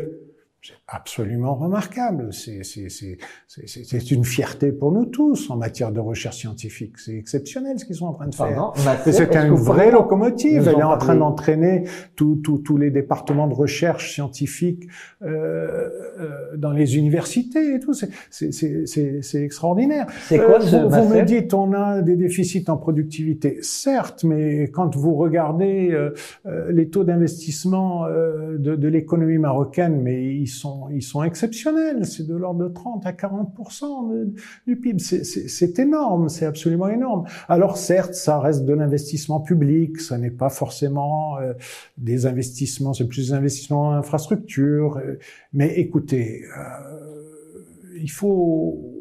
c'est 0.62 0.74
absolument 0.88 1.54
remarquable. 1.54 2.28
C'est 2.32 4.10
une 4.10 4.24
fierté 4.24 4.72
pour 4.72 4.92
nous 4.92 5.06
tous 5.06 5.48
en 5.48 5.56
matière 5.56 5.90
de 5.90 6.00
recherche 6.00 6.36
scientifique. 6.36 6.98
C'est 6.98 7.16
exceptionnel 7.16 7.78
ce 7.78 7.86
qu'ils 7.86 7.96
sont 7.96 8.06
en 8.06 8.12
train 8.12 8.28
de 8.28 8.34
faire. 8.34 8.72
C'est 9.06 9.34
une 9.34 9.54
vraie 9.54 9.90
locomotive. 9.90 10.68
Elle 10.68 10.80
est 10.80 10.82
en 10.82 10.98
train 10.98 11.16
d'entraîner 11.16 11.84
tous 12.14 12.76
les 12.76 12.90
départements 12.90 13.48
de 13.48 13.54
recherche 13.54 14.12
scientifique 14.12 14.86
euh, 15.22 15.88
euh, 16.18 16.56
dans 16.56 16.72
les 16.72 16.98
universités 16.98 17.76
et 17.76 17.80
tout. 17.80 17.94
C'est 17.94 19.42
extraordinaire. 19.42 20.06
C'est 20.24 20.38
quoi 20.38 20.60
ce 20.60 20.76
euh, 20.76 20.88
Vous, 20.88 21.08
vous 21.08 21.14
me 21.14 21.22
dites 21.22 21.54
on 21.54 21.72
a 21.72 22.02
des 22.02 22.16
déficits 22.16 22.66
en 22.68 22.76
productivité. 22.76 23.58
Certes, 23.62 24.24
mais 24.24 24.64
quand 24.64 24.94
vous 24.94 25.14
regardez 25.14 25.90
euh, 25.90 26.12
euh 26.46 26.70
les 26.70 26.90
taux 26.90 27.04
d'investissement 27.04 28.06
de, 28.06 28.76
de 28.76 28.88
l'économie 28.88 29.38
marocaine, 29.38 30.00
mais 30.02 30.24
ils 30.24 30.49
sont, 30.50 30.88
ils 30.90 31.02
sont 31.02 31.22
exceptionnels. 31.22 32.06
C'est 32.06 32.26
de 32.26 32.34
l'ordre 32.34 32.64
de 32.64 32.68
30 32.68 33.06
à 33.06 33.12
40% 33.12 34.32
du 34.66 34.76
PIB. 34.76 34.98
C'est 34.98 35.78
énorme, 35.78 36.28
c'est 36.28 36.46
absolument 36.46 36.88
énorme. 36.88 37.24
Alors 37.48 37.76
certes, 37.76 38.14
ça 38.14 38.38
reste 38.38 38.64
de 38.64 38.74
l'investissement 38.74 39.40
public, 39.40 40.00
ça 40.00 40.18
n'est 40.18 40.30
pas 40.30 40.50
forcément 40.50 41.38
euh, 41.38 41.54
des 41.98 42.26
investissements, 42.26 42.92
c'est 42.92 43.06
plus 43.06 43.28
des 43.28 43.34
investissements 43.34 43.88
en 43.88 43.92
infrastructure. 43.92 44.98
Euh, 44.98 45.18
mais 45.52 45.78
écoutez, 45.78 46.44
euh, 46.56 47.60
il 48.00 48.10
faut 48.10 48.96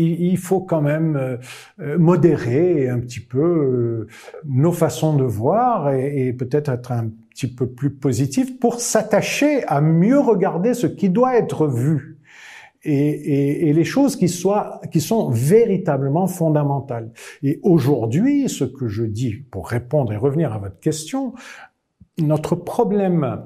il 0.00 0.36
faut 0.36 0.60
quand 0.60 0.82
même 0.82 1.38
modérer 1.78 2.88
un 2.88 3.00
petit 3.00 3.18
peu 3.18 4.06
nos 4.44 4.70
façons 4.70 5.16
de 5.16 5.24
voir 5.24 5.92
et, 5.92 6.28
et 6.28 6.32
peut-être 6.32 6.68
être 6.68 6.92
un 6.92 7.10
petit 7.38 7.54
peu 7.54 7.68
plus 7.68 7.90
positif 7.90 8.58
pour 8.58 8.80
s'attacher 8.80 9.62
à 9.68 9.80
mieux 9.80 10.18
regarder 10.18 10.74
ce 10.74 10.88
qui 10.88 11.08
doit 11.08 11.36
être 11.36 11.68
vu 11.68 12.18
et, 12.82 12.92
et, 12.92 13.68
et, 13.68 13.72
les 13.72 13.84
choses 13.84 14.16
qui 14.16 14.28
soient 14.28 14.80
qui 14.90 15.00
sont 15.00 15.30
véritablement 15.30 16.26
fondamentales. 16.26 17.12
Et 17.44 17.60
aujourd'hui, 17.62 18.48
ce 18.48 18.64
que 18.64 18.88
je 18.88 19.04
dis 19.04 19.34
pour 19.34 19.68
répondre 19.68 20.12
et 20.12 20.16
revenir 20.16 20.52
à 20.52 20.58
votre 20.58 20.80
question, 20.80 21.34
notre 22.18 22.56
problème 22.56 23.40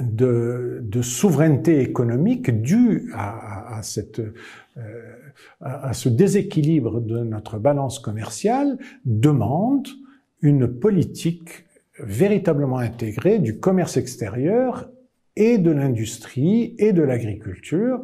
de, 0.00 0.80
de 0.82 1.00
souveraineté 1.00 1.80
économique 1.80 2.50
dû 2.62 3.10
à, 3.14 3.78
à, 3.78 3.82
cette 3.82 4.20
euh, 4.20 5.16
à 5.60 5.94
ce 5.94 6.10
déséquilibre 6.10 7.00
de 7.00 7.20
notre 7.20 7.58
balance 7.58 7.98
commerciale 7.98 8.76
demande 9.06 9.88
une 10.42 10.66
politique 10.68 11.64
véritablement 11.98 12.78
intégré 12.78 13.38
du 13.38 13.58
commerce 13.58 13.96
extérieur 13.96 14.90
et 15.36 15.58
de 15.58 15.70
l'industrie 15.70 16.74
et 16.78 16.92
de 16.92 17.02
l'agriculture 17.02 18.02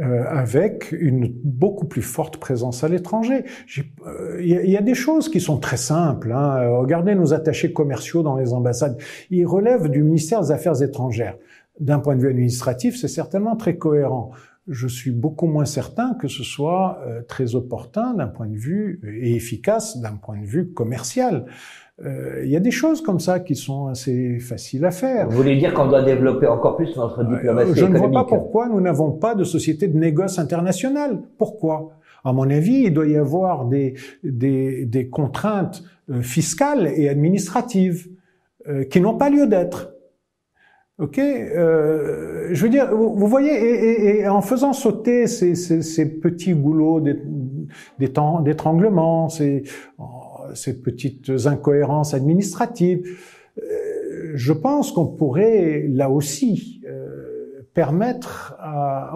euh, 0.00 0.24
avec 0.28 0.92
une 0.92 1.32
beaucoup 1.42 1.86
plus 1.86 2.02
forte 2.02 2.36
présence 2.36 2.84
à 2.84 2.88
l'étranger. 2.88 3.44
Euh, 4.06 4.40
il 4.40 4.70
y, 4.70 4.76
a 4.76 4.82
des 4.82 4.94
choses 4.94 5.28
qui 5.28 5.40
sont 5.40 5.58
très 5.58 5.76
simples. 5.76 6.30
Hein. 6.32 6.68
Regardez 6.78 7.16
nos 7.16 7.34
attachés 7.34 7.72
commerciaux 7.72 8.22
dans 8.22 8.36
les 8.36 8.52
ambassades. 8.52 8.96
Ils 9.30 9.44
relèvent 9.44 9.88
du 9.88 10.04
ministère 10.04 10.40
des 10.40 10.52
Affaires 10.52 10.80
étrangères. 10.82 11.36
D'un 11.80 11.98
point 11.98 12.14
de 12.14 12.20
vue 12.20 12.30
administratif, 12.30 12.96
c'est 12.96 13.08
certainement 13.08 13.56
très 13.56 13.76
cohérent. 13.76 14.30
Je 14.68 14.86
suis 14.86 15.10
beaucoup 15.10 15.46
moins 15.46 15.64
certain 15.64 16.14
que 16.14 16.28
ce 16.28 16.44
soit 16.44 17.00
euh, 17.06 17.22
très 17.22 17.56
opportun 17.56 18.14
d'un 18.14 18.28
point 18.28 18.46
de 18.46 18.56
vue 18.56 19.00
et 19.20 19.34
efficace 19.34 19.98
d'un 20.00 20.14
point 20.14 20.38
de 20.38 20.46
vue 20.46 20.72
commercial. 20.72 21.46
Euh, 22.04 22.42
il 22.44 22.50
y 22.50 22.56
a 22.56 22.60
des 22.60 22.70
choses 22.70 23.02
comme 23.02 23.18
ça 23.18 23.40
qui 23.40 23.56
sont 23.56 23.88
assez 23.88 24.38
faciles 24.38 24.84
à 24.84 24.92
faire. 24.92 25.28
Vous 25.28 25.36
voulez 25.36 25.56
dire 25.56 25.74
qu'on 25.74 25.88
doit 25.88 26.02
développer 26.02 26.46
encore 26.46 26.76
plus 26.76 26.96
notre 26.96 27.24
diplomatie 27.24 27.72
Je 27.74 27.84
ne 27.86 27.98
vois 27.98 28.10
pas 28.10 28.24
pourquoi 28.24 28.68
nous 28.68 28.80
n'avons 28.80 29.12
pas 29.12 29.34
de 29.34 29.42
société 29.44 29.88
de 29.88 29.98
négoce 29.98 30.38
internationale. 30.38 31.20
Pourquoi? 31.38 31.90
À 32.24 32.32
mon 32.32 32.48
avis, 32.50 32.84
il 32.84 32.94
doit 32.94 33.06
y 33.06 33.16
avoir 33.16 33.64
des, 33.64 33.94
des, 34.22 34.84
des 34.84 35.08
contraintes 35.08 35.82
euh, 36.10 36.22
fiscales 36.22 36.86
et 36.96 37.08
administratives 37.08 38.08
euh, 38.68 38.84
qui 38.84 39.00
n'ont 39.00 39.16
pas 39.16 39.30
lieu 39.30 39.46
d'être. 39.46 39.92
Ok, 40.98 41.20
euh, 41.20 42.48
je 42.50 42.62
veux 42.64 42.68
dire, 42.68 42.92
vous, 42.92 43.28
voyez, 43.28 43.52
et, 43.52 44.20
et, 44.20 44.28
en 44.28 44.40
faisant 44.40 44.72
sauter 44.72 45.28
ces, 45.28 45.54
ces, 45.54 45.80
ces 45.80 46.18
petits 46.18 46.54
goulots 46.54 47.00
d'étranglement, 48.00 49.28
ces, 49.28 49.62
ces 50.54 50.80
petites 50.80 51.30
incohérences 51.46 52.14
administratives. 52.14 53.04
Euh, 53.58 54.32
je 54.34 54.52
pense 54.52 54.92
qu'on 54.92 55.06
pourrait 55.06 55.84
là 55.88 56.10
aussi 56.10 56.82
euh, 56.86 57.66
permettre 57.74 58.56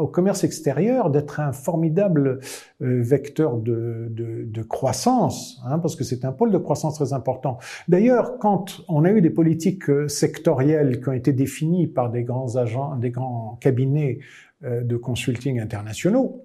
au 0.01 0.07
commerce 0.07 0.45
extérieur 0.45 1.11
d'être 1.11 1.41
un 1.41 1.53
formidable 1.53 2.39
euh, 2.81 3.03
vecteur 3.03 3.57
de, 3.57 4.07
de, 4.09 4.63
croissance, 4.63 5.61
hein, 5.67 5.81
parce 5.81 5.97
que 5.97 6.05
c'est 6.05 6.25
un 6.25 6.31
pôle 6.33 6.53
de 6.53 6.59
croissance 6.59 6.95
très 6.95 7.13
important. 7.13 7.59
D'ailleurs, 7.89 8.39
quand 8.39 8.83
on 8.89 9.05
a 9.05 9.11
eu 9.11 9.21
des 9.21 9.31
politiques 9.31 9.91
sectorielles 10.09 11.01
qui 11.03 11.09
ont 11.09 11.13
été 11.13 11.33
définies 11.33 11.89
par 11.89 12.11
des 12.11 12.23
grands 12.23 12.57
agents, 12.57 12.95
des 12.97 13.11
grands 13.11 13.59
cabinets 13.61 14.21
de 14.63 14.97
consulting 14.97 15.59
internationaux, 15.59 16.45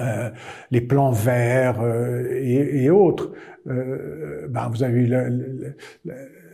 euh, 0.00 0.30
les 0.70 0.80
plans 0.80 1.10
verts 1.10 1.80
euh, 1.82 2.28
et, 2.30 2.84
et, 2.84 2.90
autres. 2.90 3.32
Euh, 3.66 4.46
ben 4.48 4.68
vous 4.68 4.82
avez 4.82 5.00
eu 5.00 5.12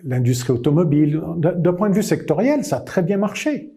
l'industrie 0.04 0.52
automobile. 0.52 1.20
D'un 1.36 1.72
point 1.72 1.90
de 1.90 1.94
vue 1.94 2.02
sectoriel, 2.02 2.64
ça 2.64 2.78
a 2.78 2.80
très 2.80 3.02
bien 3.02 3.18
marché. 3.18 3.72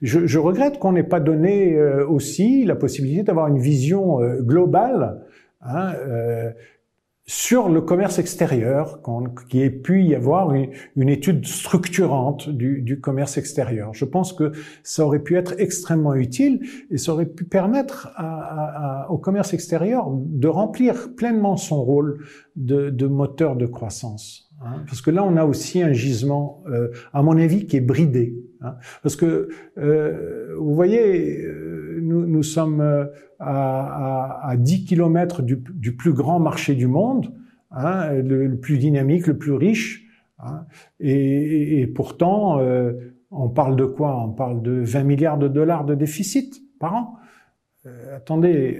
Je, 0.00 0.26
je 0.26 0.38
regrette 0.38 0.78
qu'on 0.78 0.92
n'ait 0.92 1.02
pas 1.02 1.20
donné 1.20 1.76
euh, 1.76 2.06
aussi 2.06 2.64
la 2.64 2.74
possibilité 2.76 3.22
d'avoir 3.24 3.48
une 3.48 3.58
vision 3.58 4.20
globale 4.40 5.20
hein, 5.62 5.92
sur 7.26 7.70
le 7.70 7.80
commerce 7.80 8.18
extérieur, 8.18 9.00
qu'il 9.48 9.62
ait 9.62 9.70
pu 9.70 10.02
y 10.02 10.14
avoir 10.14 10.52
une, 10.52 11.08
étude 11.08 11.46
structurante 11.46 12.50
du, 12.50 13.00
commerce 13.00 13.38
extérieur. 13.38 13.94
Je 13.94 14.04
pense 14.04 14.32
que 14.32 14.52
ça 14.82 15.06
aurait 15.06 15.20
pu 15.20 15.36
être 15.36 15.54
extrêmement 15.58 16.14
utile 16.14 16.60
et 16.90 16.98
ça 16.98 17.12
aurait 17.12 17.26
pu 17.26 17.44
permettre 17.44 18.10
au 19.08 19.16
commerce 19.16 19.54
extérieur 19.54 20.08
de 20.10 20.48
remplir 20.48 21.14
pleinement 21.14 21.56
son 21.56 21.82
rôle 21.82 22.24
de, 22.56 22.90
de 22.90 23.06
moteur 23.06 23.56
de 23.56 23.66
croissance. 23.66 24.44
Hein. 24.62 24.84
Parce 24.86 25.00
que 25.00 25.10
là, 25.10 25.24
on 25.24 25.36
a 25.36 25.44
aussi 25.44 25.82
un 25.82 25.92
gisement, 25.92 26.62
euh, 26.68 26.88
à 27.12 27.22
mon 27.22 27.36
avis, 27.38 27.66
qui 27.66 27.76
est 27.76 27.80
bridé. 27.80 28.34
Hein. 28.60 28.76
Parce 29.02 29.16
que, 29.16 29.48
euh, 29.78 30.54
vous 30.58 30.74
voyez, 30.74 31.42
euh, 31.44 31.63
nous, 32.34 32.42
sommes 32.42 32.80
euh, 32.80 33.06
à, 33.38 34.40
à, 34.42 34.50
à 34.50 34.56
10 34.56 34.84
kilomètres 34.84 35.42
du, 35.42 35.96
plus 35.96 36.12
grand 36.12 36.38
marché 36.38 36.74
du 36.74 36.86
monde, 36.86 37.32
hein, 37.70 38.12
le, 38.14 38.56
plus 38.56 38.78
dynamique, 38.78 39.26
le 39.26 39.38
plus 39.38 39.52
riche. 39.52 40.04
Hein, 40.38 40.66
et, 41.00 41.86
pourtant, 41.94 42.58
euh, 42.58 42.92
on 43.30 43.48
parle 43.48 43.76
de 43.76 43.84
quoi? 43.84 44.22
On 44.24 44.32
parle 44.32 44.62
de 44.62 44.72
20 44.72 45.04
milliards 45.04 45.38
de 45.38 45.48
dollars 45.48 45.84
de 45.84 45.94
déficit 45.94 46.62
par 46.78 46.94
an? 46.94 47.16
Euh, 47.86 48.16
attendez, 48.16 48.78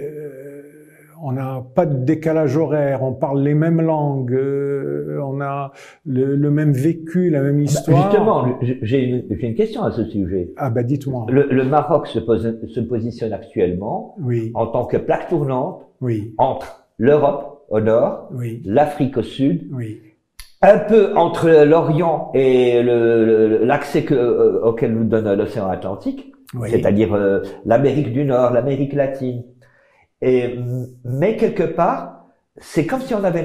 on 1.25 1.31
n'a 1.31 1.65
pas 1.73 1.87
de 1.87 2.05
décalage 2.05 2.55
horaire, 2.55 3.01
on 3.01 3.11
parle 3.11 3.41
les 3.41 3.55
mêmes 3.55 3.81
langues, 3.81 4.31
euh, 4.31 5.19
on 5.25 5.41
a 5.41 5.71
le, 6.05 6.35
le, 6.35 6.51
même 6.51 6.71
vécu, 6.71 7.31
la 7.31 7.41
même 7.41 7.55
ah 7.55 7.57
bah, 7.57 7.63
histoire. 7.63 8.11
justement, 8.11 8.45
j'ai 8.61 8.99
une, 9.03 9.25
une, 9.31 9.55
question 9.55 9.81
à 9.81 9.91
ce 9.91 10.05
sujet. 10.05 10.51
Ah 10.55 10.69
bah 10.69 10.83
dites-moi. 10.83 11.25
Le, 11.29 11.47
le, 11.49 11.63
Maroc 11.63 12.05
se, 12.05 12.19
pose, 12.19 12.59
se 12.67 12.79
positionne 12.79 13.33
actuellement 13.33 14.15
oui. 14.21 14.51
en 14.53 14.67
tant 14.67 14.85
que 14.85 14.97
plaque 14.97 15.27
tournante 15.27 15.87
oui. 15.99 16.35
entre 16.37 16.85
l'Europe 16.99 17.65
au 17.69 17.79
nord, 17.79 18.29
oui. 18.31 18.61
l'Afrique 18.63 19.17
au 19.17 19.23
sud, 19.23 19.67
oui. 19.71 19.99
un 20.61 20.77
peu 20.77 21.15
entre 21.15 21.49
l'Orient 21.49 22.29
et 22.35 22.83
l'accès 22.83 24.05
euh, 24.11 24.61
auquel 24.63 24.93
nous 24.93 25.05
donne 25.05 25.33
l'océan 25.33 25.69
Atlantique, 25.69 26.31
c'est-à-dire 26.69 27.15
euh, 27.15 27.41
l'Amérique 27.65 28.13
du 28.13 28.25
Nord, 28.25 28.51
l'Amérique 28.51 28.93
latine. 28.93 29.43
Et, 30.21 30.57
mais 31.03 31.35
quelque 31.37 31.63
part, 31.63 32.25
c'est 32.57 32.85
comme 32.85 33.01
si 33.01 33.13
on 33.13 33.23
avait 33.23 33.43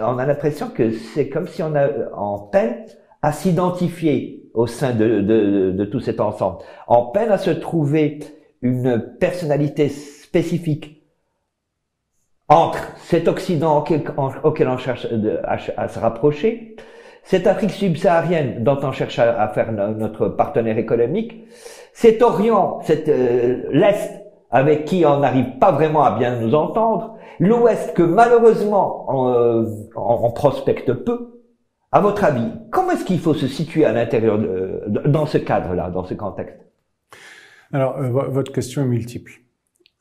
on 0.00 0.18
a 0.18 0.26
l'impression 0.26 0.68
que 0.68 0.90
c'est 0.92 1.28
comme 1.28 1.46
si 1.46 1.62
on 1.62 1.74
a 1.74 1.88
en 2.14 2.38
peine 2.38 2.86
à 3.22 3.32
s'identifier 3.32 4.50
au 4.54 4.66
sein 4.66 4.92
de, 4.92 5.20
de, 5.20 5.72
de, 5.72 5.84
tout 5.84 6.00
cet 6.00 6.20
ensemble, 6.20 6.58
en 6.86 7.06
peine 7.06 7.30
à 7.30 7.38
se 7.38 7.50
trouver 7.50 8.18
une 8.62 9.16
personnalité 9.20 9.88
spécifique 9.88 10.98
entre 12.48 12.96
cet 12.96 13.28
Occident 13.28 13.78
auquel, 13.78 14.68
on 14.68 14.78
cherche 14.78 15.06
à, 15.76 15.88
se 15.88 15.98
rapprocher, 15.98 16.76
cette 17.22 17.46
Afrique 17.46 17.70
subsaharienne 17.70 18.64
dont 18.64 18.78
on 18.82 18.92
cherche 18.92 19.18
à, 19.18 19.48
faire 19.48 19.70
notre 19.72 20.28
partenaire 20.28 20.78
économique, 20.78 21.44
cet 21.92 22.22
Orient, 22.22 22.80
cet 22.82 23.08
euh, 23.08 23.64
l'Est 23.70 24.27
avec 24.50 24.84
qui 24.84 25.04
on 25.04 25.20
n'arrive 25.20 25.58
pas 25.58 25.72
vraiment 25.72 26.02
à 26.04 26.18
bien 26.18 26.40
nous 26.40 26.54
entendre, 26.54 27.16
l'Ouest 27.38 27.94
que 27.94 28.02
malheureusement 28.02 29.06
on, 29.08 29.28
euh, 29.28 29.64
on, 29.96 30.30
prospecte 30.30 30.92
peu. 30.92 31.42
À 31.92 32.00
votre 32.00 32.24
avis, 32.24 32.52
comment 32.70 32.92
est-ce 32.92 33.04
qu'il 33.04 33.18
faut 33.18 33.34
se 33.34 33.46
situer 33.46 33.84
à 33.84 33.92
l'intérieur 33.92 34.38
dans 35.06 35.26
ce 35.26 35.38
cadre-là, 35.38 35.90
dans 35.90 36.04
ce 36.04 36.14
contexte? 36.14 36.58
Alors, 37.72 37.98
euh, 37.98 38.08
votre 38.08 38.52
question 38.52 38.82
est 38.82 38.86
multiple. 38.86 39.40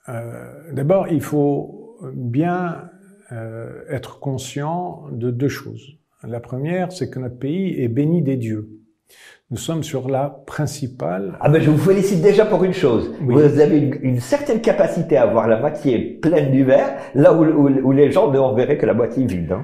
Euh, 0.10 0.74
D'abord, 0.74 1.08
il 1.10 1.22
faut 1.22 1.98
bien 2.14 2.90
euh, 3.32 3.84
être 3.90 4.20
conscient 4.20 5.08
de 5.12 5.32
deux 5.32 5.50
choses. 5.50 5.98
La 6.24 6.40
première, 6.40 6.92
c'est 6.92 7.10
que 7.10 7.20
notre 7.20 7.38
pays 7.38 7.82
est 7.82 7.90
béni 7.90 8.22
des 8.22 8.38
dieux. 8.38 8.70
Nous 9.50 9.58
sommes 9.58 9.82
sur 9.82 10.10
la 10.10 10.44
principale. 10.46 11.38
Ah 11.40 11.48
ben 11.48 11.62
je 11.62 11.70
vous 11.70 11.78
félicite 11.78 12.22
déjà 12.22 12.46
pour 12.46 12.66
une 12.66 12.74
chose. 12.74 13.14
Vous 13.22 13.40
avez 13.40 13.78
une, 13.78 14.20
certaine 14.20 14.60
capacité 14.60 15.16
à 15.16 15.26
voir 15.26 15.48
la 15.48 15.58
moitié 15.58 16.00
pleine 16.00 16.52
du 16.52 16.66
verre, 16.66 16.98
là 17.16 17.34
où, 17.34 17.46
où, 17.46 17.92
les 17.94 18.12
gens 18.12 18.30
ne 18.30 18.56
verraient 18.56 18.78
que 18.78 18.86
la 18.86 18.94
moitié 18.94 19.26
vide. 19.26 19.54
Hein. 19.54 19.64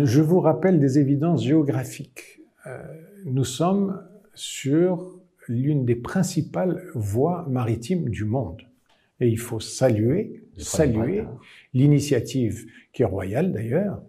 Je 0.00 0.22
vous 0.22 0.40
rappelle 0.40 0.80
des 0.80 0.98
évidences 0.98 1.44
géographiques. 1.44 2.40
Euh, 2.66 2.78
nous 3.26 3.44
sommes 3.44 4.02
sur 4.32 5.18
l'une 5.46 5.84
des 5.84 5.96
principales 5.96 6.82
voies 6.94 7.44
maritimes 7.50 8.08
du 8.08 8.24
monde. 8.24 8.62
Et 9.20 9.28
il 9.28 9.38
faut 9.38 9.60
saluer, 9.60 10.42
saluer 10.56 11.24
l'initiative 11.74 12.64
qui 12.94 13.02
est 13.02 13.06
royale 13.06 13.52
d'ailleurs, 13.52 14.02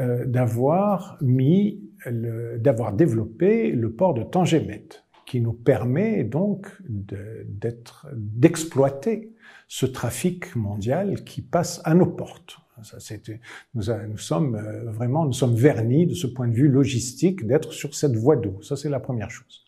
euh, 0.00 0.24
d'avoir 0.26 1.18
mis 1.20 1.82
d'avoir 2.60 2.92
développé 2.92 3.72
le 3.72 3.90
port 3.90 4.14
de 4.14 4.22
Tangemet, 4.22 4.86
qui 5.26 5.40
nous 5.40 5.52
permet 5.52 6.22
donc 6.22 6.68
d'exploiter 8.08 9.32
ce 9.66 9.86
trafic 9.86 10.54
mondial 10.54 11.24
qui 11.24 11.42
passe 11.42 11.80
à 11.84 11.94
nos 11.94 12.06
portes. 12.06 12.58
Ça, 12.82 12.98
nous, 13.74 13.82
nous, 14.08 14.18
sommes 14.18 14.54
euh, 14.54 14.90
vraiment, 14.90 15.24
nous 15.24 15.32
sommes 15.32 15.54
vernis 15.54 16.06
de 16.06 16.14
ce 16.14 16.26
point 16.26 16.46
de 16.46 16.52
vue 16.52 16.68
logistique 16.68 17.46
d'être 17.46 17.72
sur 17.72 17.94
cette 17.94 18.14
voie 18.14 18.36
d'eau. 18.36 18.60
Ça, 18.62 18.76
c'est 18.76 18.90
la 18.90 19.00
première 19.00 19.30
chose. 19.30 19.64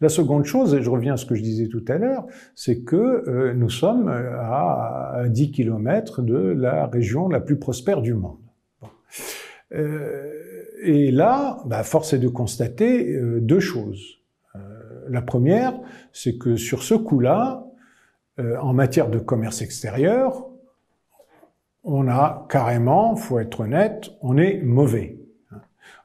La 0.00 0.10
seconde 0.10 0.44
chose, 0.44 0.74
et 0.74 0.82
je 0.82 0.90
reviens 0.90 1.14
à 1.14 1.16
ce 1.16 1.24
que 1.24 1.34
je 1.34 1.42
disais 1.42 1.68
tout 1.68 1.84
à 1.88 1.96
l'heure, 1.96 2.26
c'est 2.54 2.82
que 2.82 2.96
euh, 2.96 3.54
nous 3.54 3.70
sommes 3.70 4.08
à 4.08 5.24
10 5.26 5.52
kilomètres 5.52 6.22
de 6.22 6.36
la 6.36 6.86
région 6.86 7.28
la 7.28 7.40
plus 7.40 7.58
prospère 7.58 8.02
du 8.02 8.12
monde. 8.12 8.49
Euh, 9.72 10.32
et 10.82 11.10
là, 11.10 11.58
bah, 11.66 11.82
force 11.82 12.12
est 12.12 12.18
de 12.18 12.28
constater 12.28 13.12
euh, 13.12 13.40
deux 13.40 13.60
choses. 13.60 14.18
Euh, 14.56 14.58
la 15.08 15.22
première, 15.22 15.78
c'est 16.12 16.38
que 16.38 16.56
sur 16.56 16.82
ce 16.82 16.94
coup-là, 16.94 17.66
en 18.62 18.72
matière 18.72 19.10
de 19.10 19.18
commerce 19.18 19.60
extérieur, 19.60 20.46
on 21.84 22.08
a 22.08 22.46
carrément, 22.48 23.14
faut 23.14 23.38
être 23.38 23.60
honnête, 23.60 24.12
on 24.22 24.38
est 24.38 24.62
mauvais. 24.62 25.18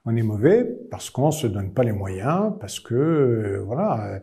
On 0.03 0.17
est 0.17 0.21
mauvais 0.21 0.65
parce 0.91 1.09
qu'on 1.09 1.31
se 1.31 1.47
donne 1.47 1.71
pas 1.71 1.85
les 1.85 1.93
moyens, 1.93 2.51
parce 2.59 2.81
que 2.81 3.63
voilà, 3.65 4.19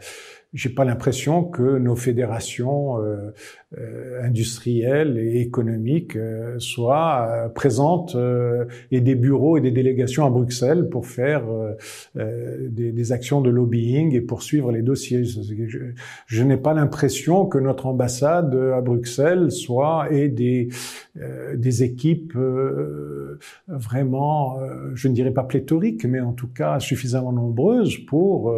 j'ai 0.53 0.69
pas 0.69 0.85
l'impression 0.85 1.45
que 1.45 1.79
nos 1.79 1.97
fédérations 1.97 3.01
euh, 3.01 3.33
euh, 3.79 4.23
industrielles 4.23 5.17
et 5.17 5.41
économiques 5.41 6.17
euh, 6.17 6.59
soient 6.59 7.27
euh, 7.31 7.49
présentes 7.49 8.15
euh, 8.17 8.67
et 8.91 9.01
des 9.01 9.15
bureaux 9.15 9.57
et 9.57 9.63
des 9.63 9.71
délégations 9.71 10.27
à 10.27 10.31
Bruxelles 10.31 10.91
pour 10.91 11.07
faire 11.07 11.45
des, 12.15 12.93
des, 12.93 13.13
actions 13.13 13.41
de 13.41 13.49
lobbying 13.49 14.15
et 14.15 14.21
poursuivre 14.21 14.73
les 14.73 14.83
dossiers. 14.83 15.25
Je, 15.25 15.79
je 16.27 16.43
n'ai 16.43 16.59
pas 16.59 16.75
l'impression 16.75 17.47
que 17.47 17.59
notre 17.59 17.87
ambassade 17.87 18.55
à 18.55 18.81
Bruxelles 18.81 19.51
soit 19.51 20.09
et 20.11 20.29
des 20.29 20.69
des 21.57 21.83
équipes 21.83 22.37
vraiment, 23.69 24.59
je 24.95 25.09
ne 25.09 25.15
dirais 25.15 25.31
pas 25.31 25.45
pléthoriques, 25.45 26.05
mais 26.05 26.21
en 26.21 26.33
tout 26.33 26.49
cas 26.49 26.79
suffisamment 26.81 27.33
nombreuses 27.33 27.99
pour 27.99 28.55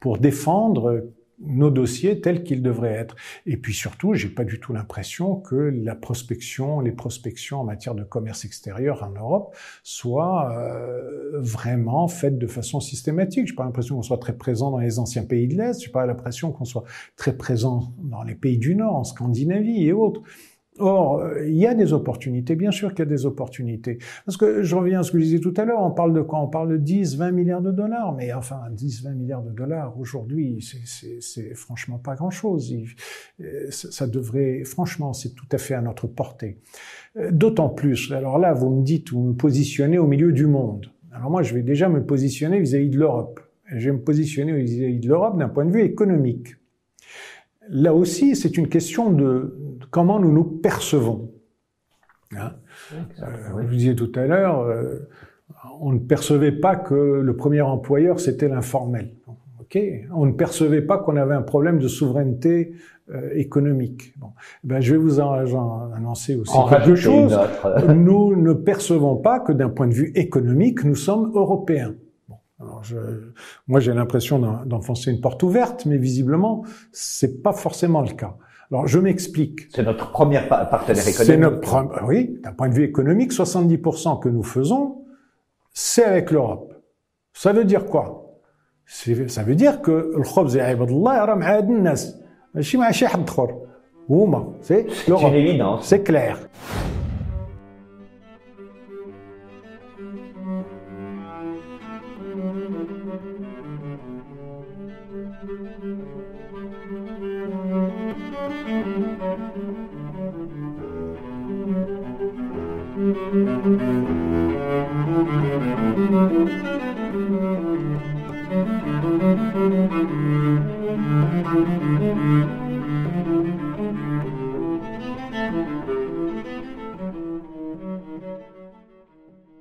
pour 0.00 0.18
défendre 0.18 1.04
nos 1.38 1.70
dossiers 1.70 2.20
tels 2.20 2.42
qu'ils 2.42 2.62
devraient 2.62 2.92
être. 2.92 3.16
Et 3.44 3.56
puis 3.56 3.74
surtout, 3.74 4.14
j'ai 4.14 4.28
pas 4.28 4.44
du 4.44 4.58
tout 4.60 4.72
l'impression 4.72 5.36
que 5.36 5.54
la 5.54 5.94
prospection, 5.94 6.80
les 6.80 6.92
prospections 6.92 7.60
en 7.60 7.64
matière 7.64 7.94
de 7.94 8.04
commerce 8.04 8.44
extérieur 8.44 9.02
en 9.02 9.10
Europe 9.10 9.54
soient 9.82 10.52
euh, 10.56 11.40
vraiment 11.40 12.08
faites 12.08 12.38
de 12.38 12.46
façon 12.46 12.80
systématique. 12.80 13.48
J'ai 13.48 13.54
pas 13.54 13.64
l'impression 13.64 13.96
qu'on 13.96 14.02
soit 14.02 14.18
très 14.18 14.36
présent 14.36 14.70
dans 14.70 14.78
les 14.78 14.98
anciens 14.98 15.24
pays 15.24 15.48
de 15.48 15.56
l'Est. 15.56 15.82
J'ai 15.82 15.90
pas 15.90 16.06
l'impression 16.06 16.52
qu'on 16.52 16.64
soit 16.64 16.84
très 17.16 17.36
présent 17.36 17.92
dans 17.98 18.22
les 18.22 18.34
pays 18.34 18.58
du 18.58 18.74
Nord, 18.74 18.96
en 18.96 19.04
Scandinavie 19.04 19.84
et 19.84 19.92
autres. 19.92 20.22
Or, 20.78 21.22
il 21.46 21.56
y 21.56 21.66
a 21.66 21.74
des 21.74 21.92
opportunités, 21.92 22.54
bien 22.54 22.70
sûr 22.70 22.90
qu'il 22.90 23.00
y 23.00 23.02
a 23.02 23.10
des 23.10 23.26
opportunités. 23.26 23.98
Parce 24.24 24.36
que 24.36 24.62
je 24.62 24.74
reviens 24.74 25.00
à 25.00 25.02
ce 25.02 25.12
que 25.12 25.18
je 25.18 25.24
disais 25.24 25.38
tout 25.38 25.54
à 25.56 25.64
l'heure, 25.64 25.80
on 25.80 25.90
parle 25.90 26.12
de 26.12 26.20
quoi? 26.20 26.40
On 26.40 26.48
parle 26.48 26.70
de 26.70 26.76
10, 26.76 27.16
20 27.16 27.30
milliards 27.30 27.62
de 27.62 27.70
dollars, 27.70 28.14
mais 28.14 28.32
enfin, 28.32 28.60
10, 28.70 29.04
20 29.04 29.14
milliards 29.14 29.42
de 29.42 29.52
dollars, 29.52 29.98
aujourd'hui, 29.98 30.64
c'est 31.20 31.54
franchement 31.54 31.98
pas 31.98 32.14
grand-chose. 32.14 32.74
Euh, 33.40 33.66
ça 33.70 34.06
devrait, 34.06 34.64
franchement, 34.64 35.12
c'est 35.12 35.34
tout 35.34 35.48
à 35.52 35.58
fait 35.58 35.74
à 35.74 35.80
notre 35.80 36.06
portée. 36.06 36.58
Euh, 37.16 37.30
d'autant 37.30 37.68
plus, 37.68 38.12
alors 38.12 38.38
là, 38.38 38.52
vous 38.52 38.70
me 38.70 38.82
dites, 38.82 39.10
vous 39.10 39.22
me 39.22 39.34
positionnez 39.34 39.98
au 39.98 40.06
milieu 40.06 40.32
du 40.32 40.46
monde. 40.46 40.90
Alors 41.12 41.30
moi, 41.30 41.42
je 41.42 41.54
vais 41.54 41.62
déjà 41.62 41.88
me 41.88 42.04
positionner 42.04 42.60
vis-à-vis 42.60 42.88
-vis 42.88 42.92
de 42.92 42.98
l'Europe. 42.98 43.40
Je 43.68 43.90
vais 43.90 43.96
me 43.96 44.02
positionner 44.02 44.52
vis-à-vis 44.52 45.00
de 45.00 45.08
l'Europe 45.08 45.38
d'un 45.38 45.48
point 45.48 45.64
de 45.64 45.72
vue 45.72 45.82
économique. 45.82 46.56
Là 47.68 47.94
aussi, 47.94 48.36
c'est 48.36 48.56
une 48.56 48.68
question 48.68 49.10
de, 49.10 49.78
comment 49.90 50.18
nous 50.20 50.32
nous 50.32 50.44
percevons. 50.44 51.30
Hein? 52.36 52.52
Euh, 53.22 53.26
vous 53.52 53.64
disiez 53.64 53.94
tout 53.94 54.12
à 54.14 54.26
l'heure, 54.26 54.60
euh, 54.60 55.08
on 55.80 55.92
ne 55.92 55.98
percevait 55.98 56.52
pas 56.52 56.76
que 56.76 56.94
le 56.94 57.36
premier 57.36 57.60
employeur 57.60 58.20
c'était 58.20 58.48
l'informel. 58.48 59.14
Ok, 59.60 59.78
on 60.14 60.26
ne 60.26 60.32
percevait 60.32 60.82
pas 60.82 60.98
qu'on 60.98 61.16
avait 61.16 61.34
un 61.34 61.42
problème 61.42 61.78
de 61.78 61.88
souveraineté 61.88 62.74
euh, 63.12 63.30
économique. 63.34 64.14
Bon. 64.16 64.28
Eh 64.64 64.68
ben, 64.68 64.80
je 64.80 64.92
vais 64.92 64.98
vous 64.98 65.18
en, 65.20 65.44
en 65.44 65.92
annoncer 65.92 66.36
aussi 66.36 66.56
quelque 66.70 66.94
chose. 66.94 67.36
nous 67.88 68.36
ne 68.36 68.52
percevons 68.52 69.16
pas 69.16 69.40
que 69.40 69.52
d'un 69.52 69.68
point 69.68 69.88
de 69.88 69.94
vue 69.94 70.12
économique, 70.14 70.84
nous 70.84 70.94
sommes 70.94 71.32
européens. 71.34 71.94
Alors 72.60 72.82
je, 72.82 72.96
moi, 73.66 73.80
j'ai 73.80 73.92
l'impression 73.92 74.38
d'enfoncer 74.64 75.10
une 75.10 75.20
porte 75.20 75.42
ouverte, 75.42 75.84
mais 75.84 75.98
visiblement, 75.98 76.64
c'est 76.90 77.42
pas 77.42 77.52
forcément 77.52 78.00
le 78.00 78.14
cas. 78.14 78.34
Alors, 78.70 78.86
je 78.86 78.98
m'explique. 78.98 79.68
C'est 79.72 79.84
notre 79.84 80.10
premier 80.10 80.40
partenaire 80.48 81.06
économique. 81.06 81.14
C'est 81.14 81.36
notre, 81.36 82.04
oui, 82.04 82.40
d'un 82.42 82.52
point 82.52 82.68
de 82.68 82.74
vue 82.74 82.84
économique, 82.84 83.32
70% 83.32 84.20
que 84.20 84.28
nous 84.28 84.42
faisons, 84.42 85.04
c'est 85.72 86.04
avec 86.04 86.30
l'Europe. 86.30 86.72
Ça 87.32 87.52
veut 87.52 87.64
dire 87.64 87.84
quoi? 87.84 88.22
Ça 88.86 89.42
veut 89.42 89.54
dire 89.54 89.82
que 89.82 90.12
le 90.16 90.22
khobz 90.22 90.54
ibadallah 90.54 91.26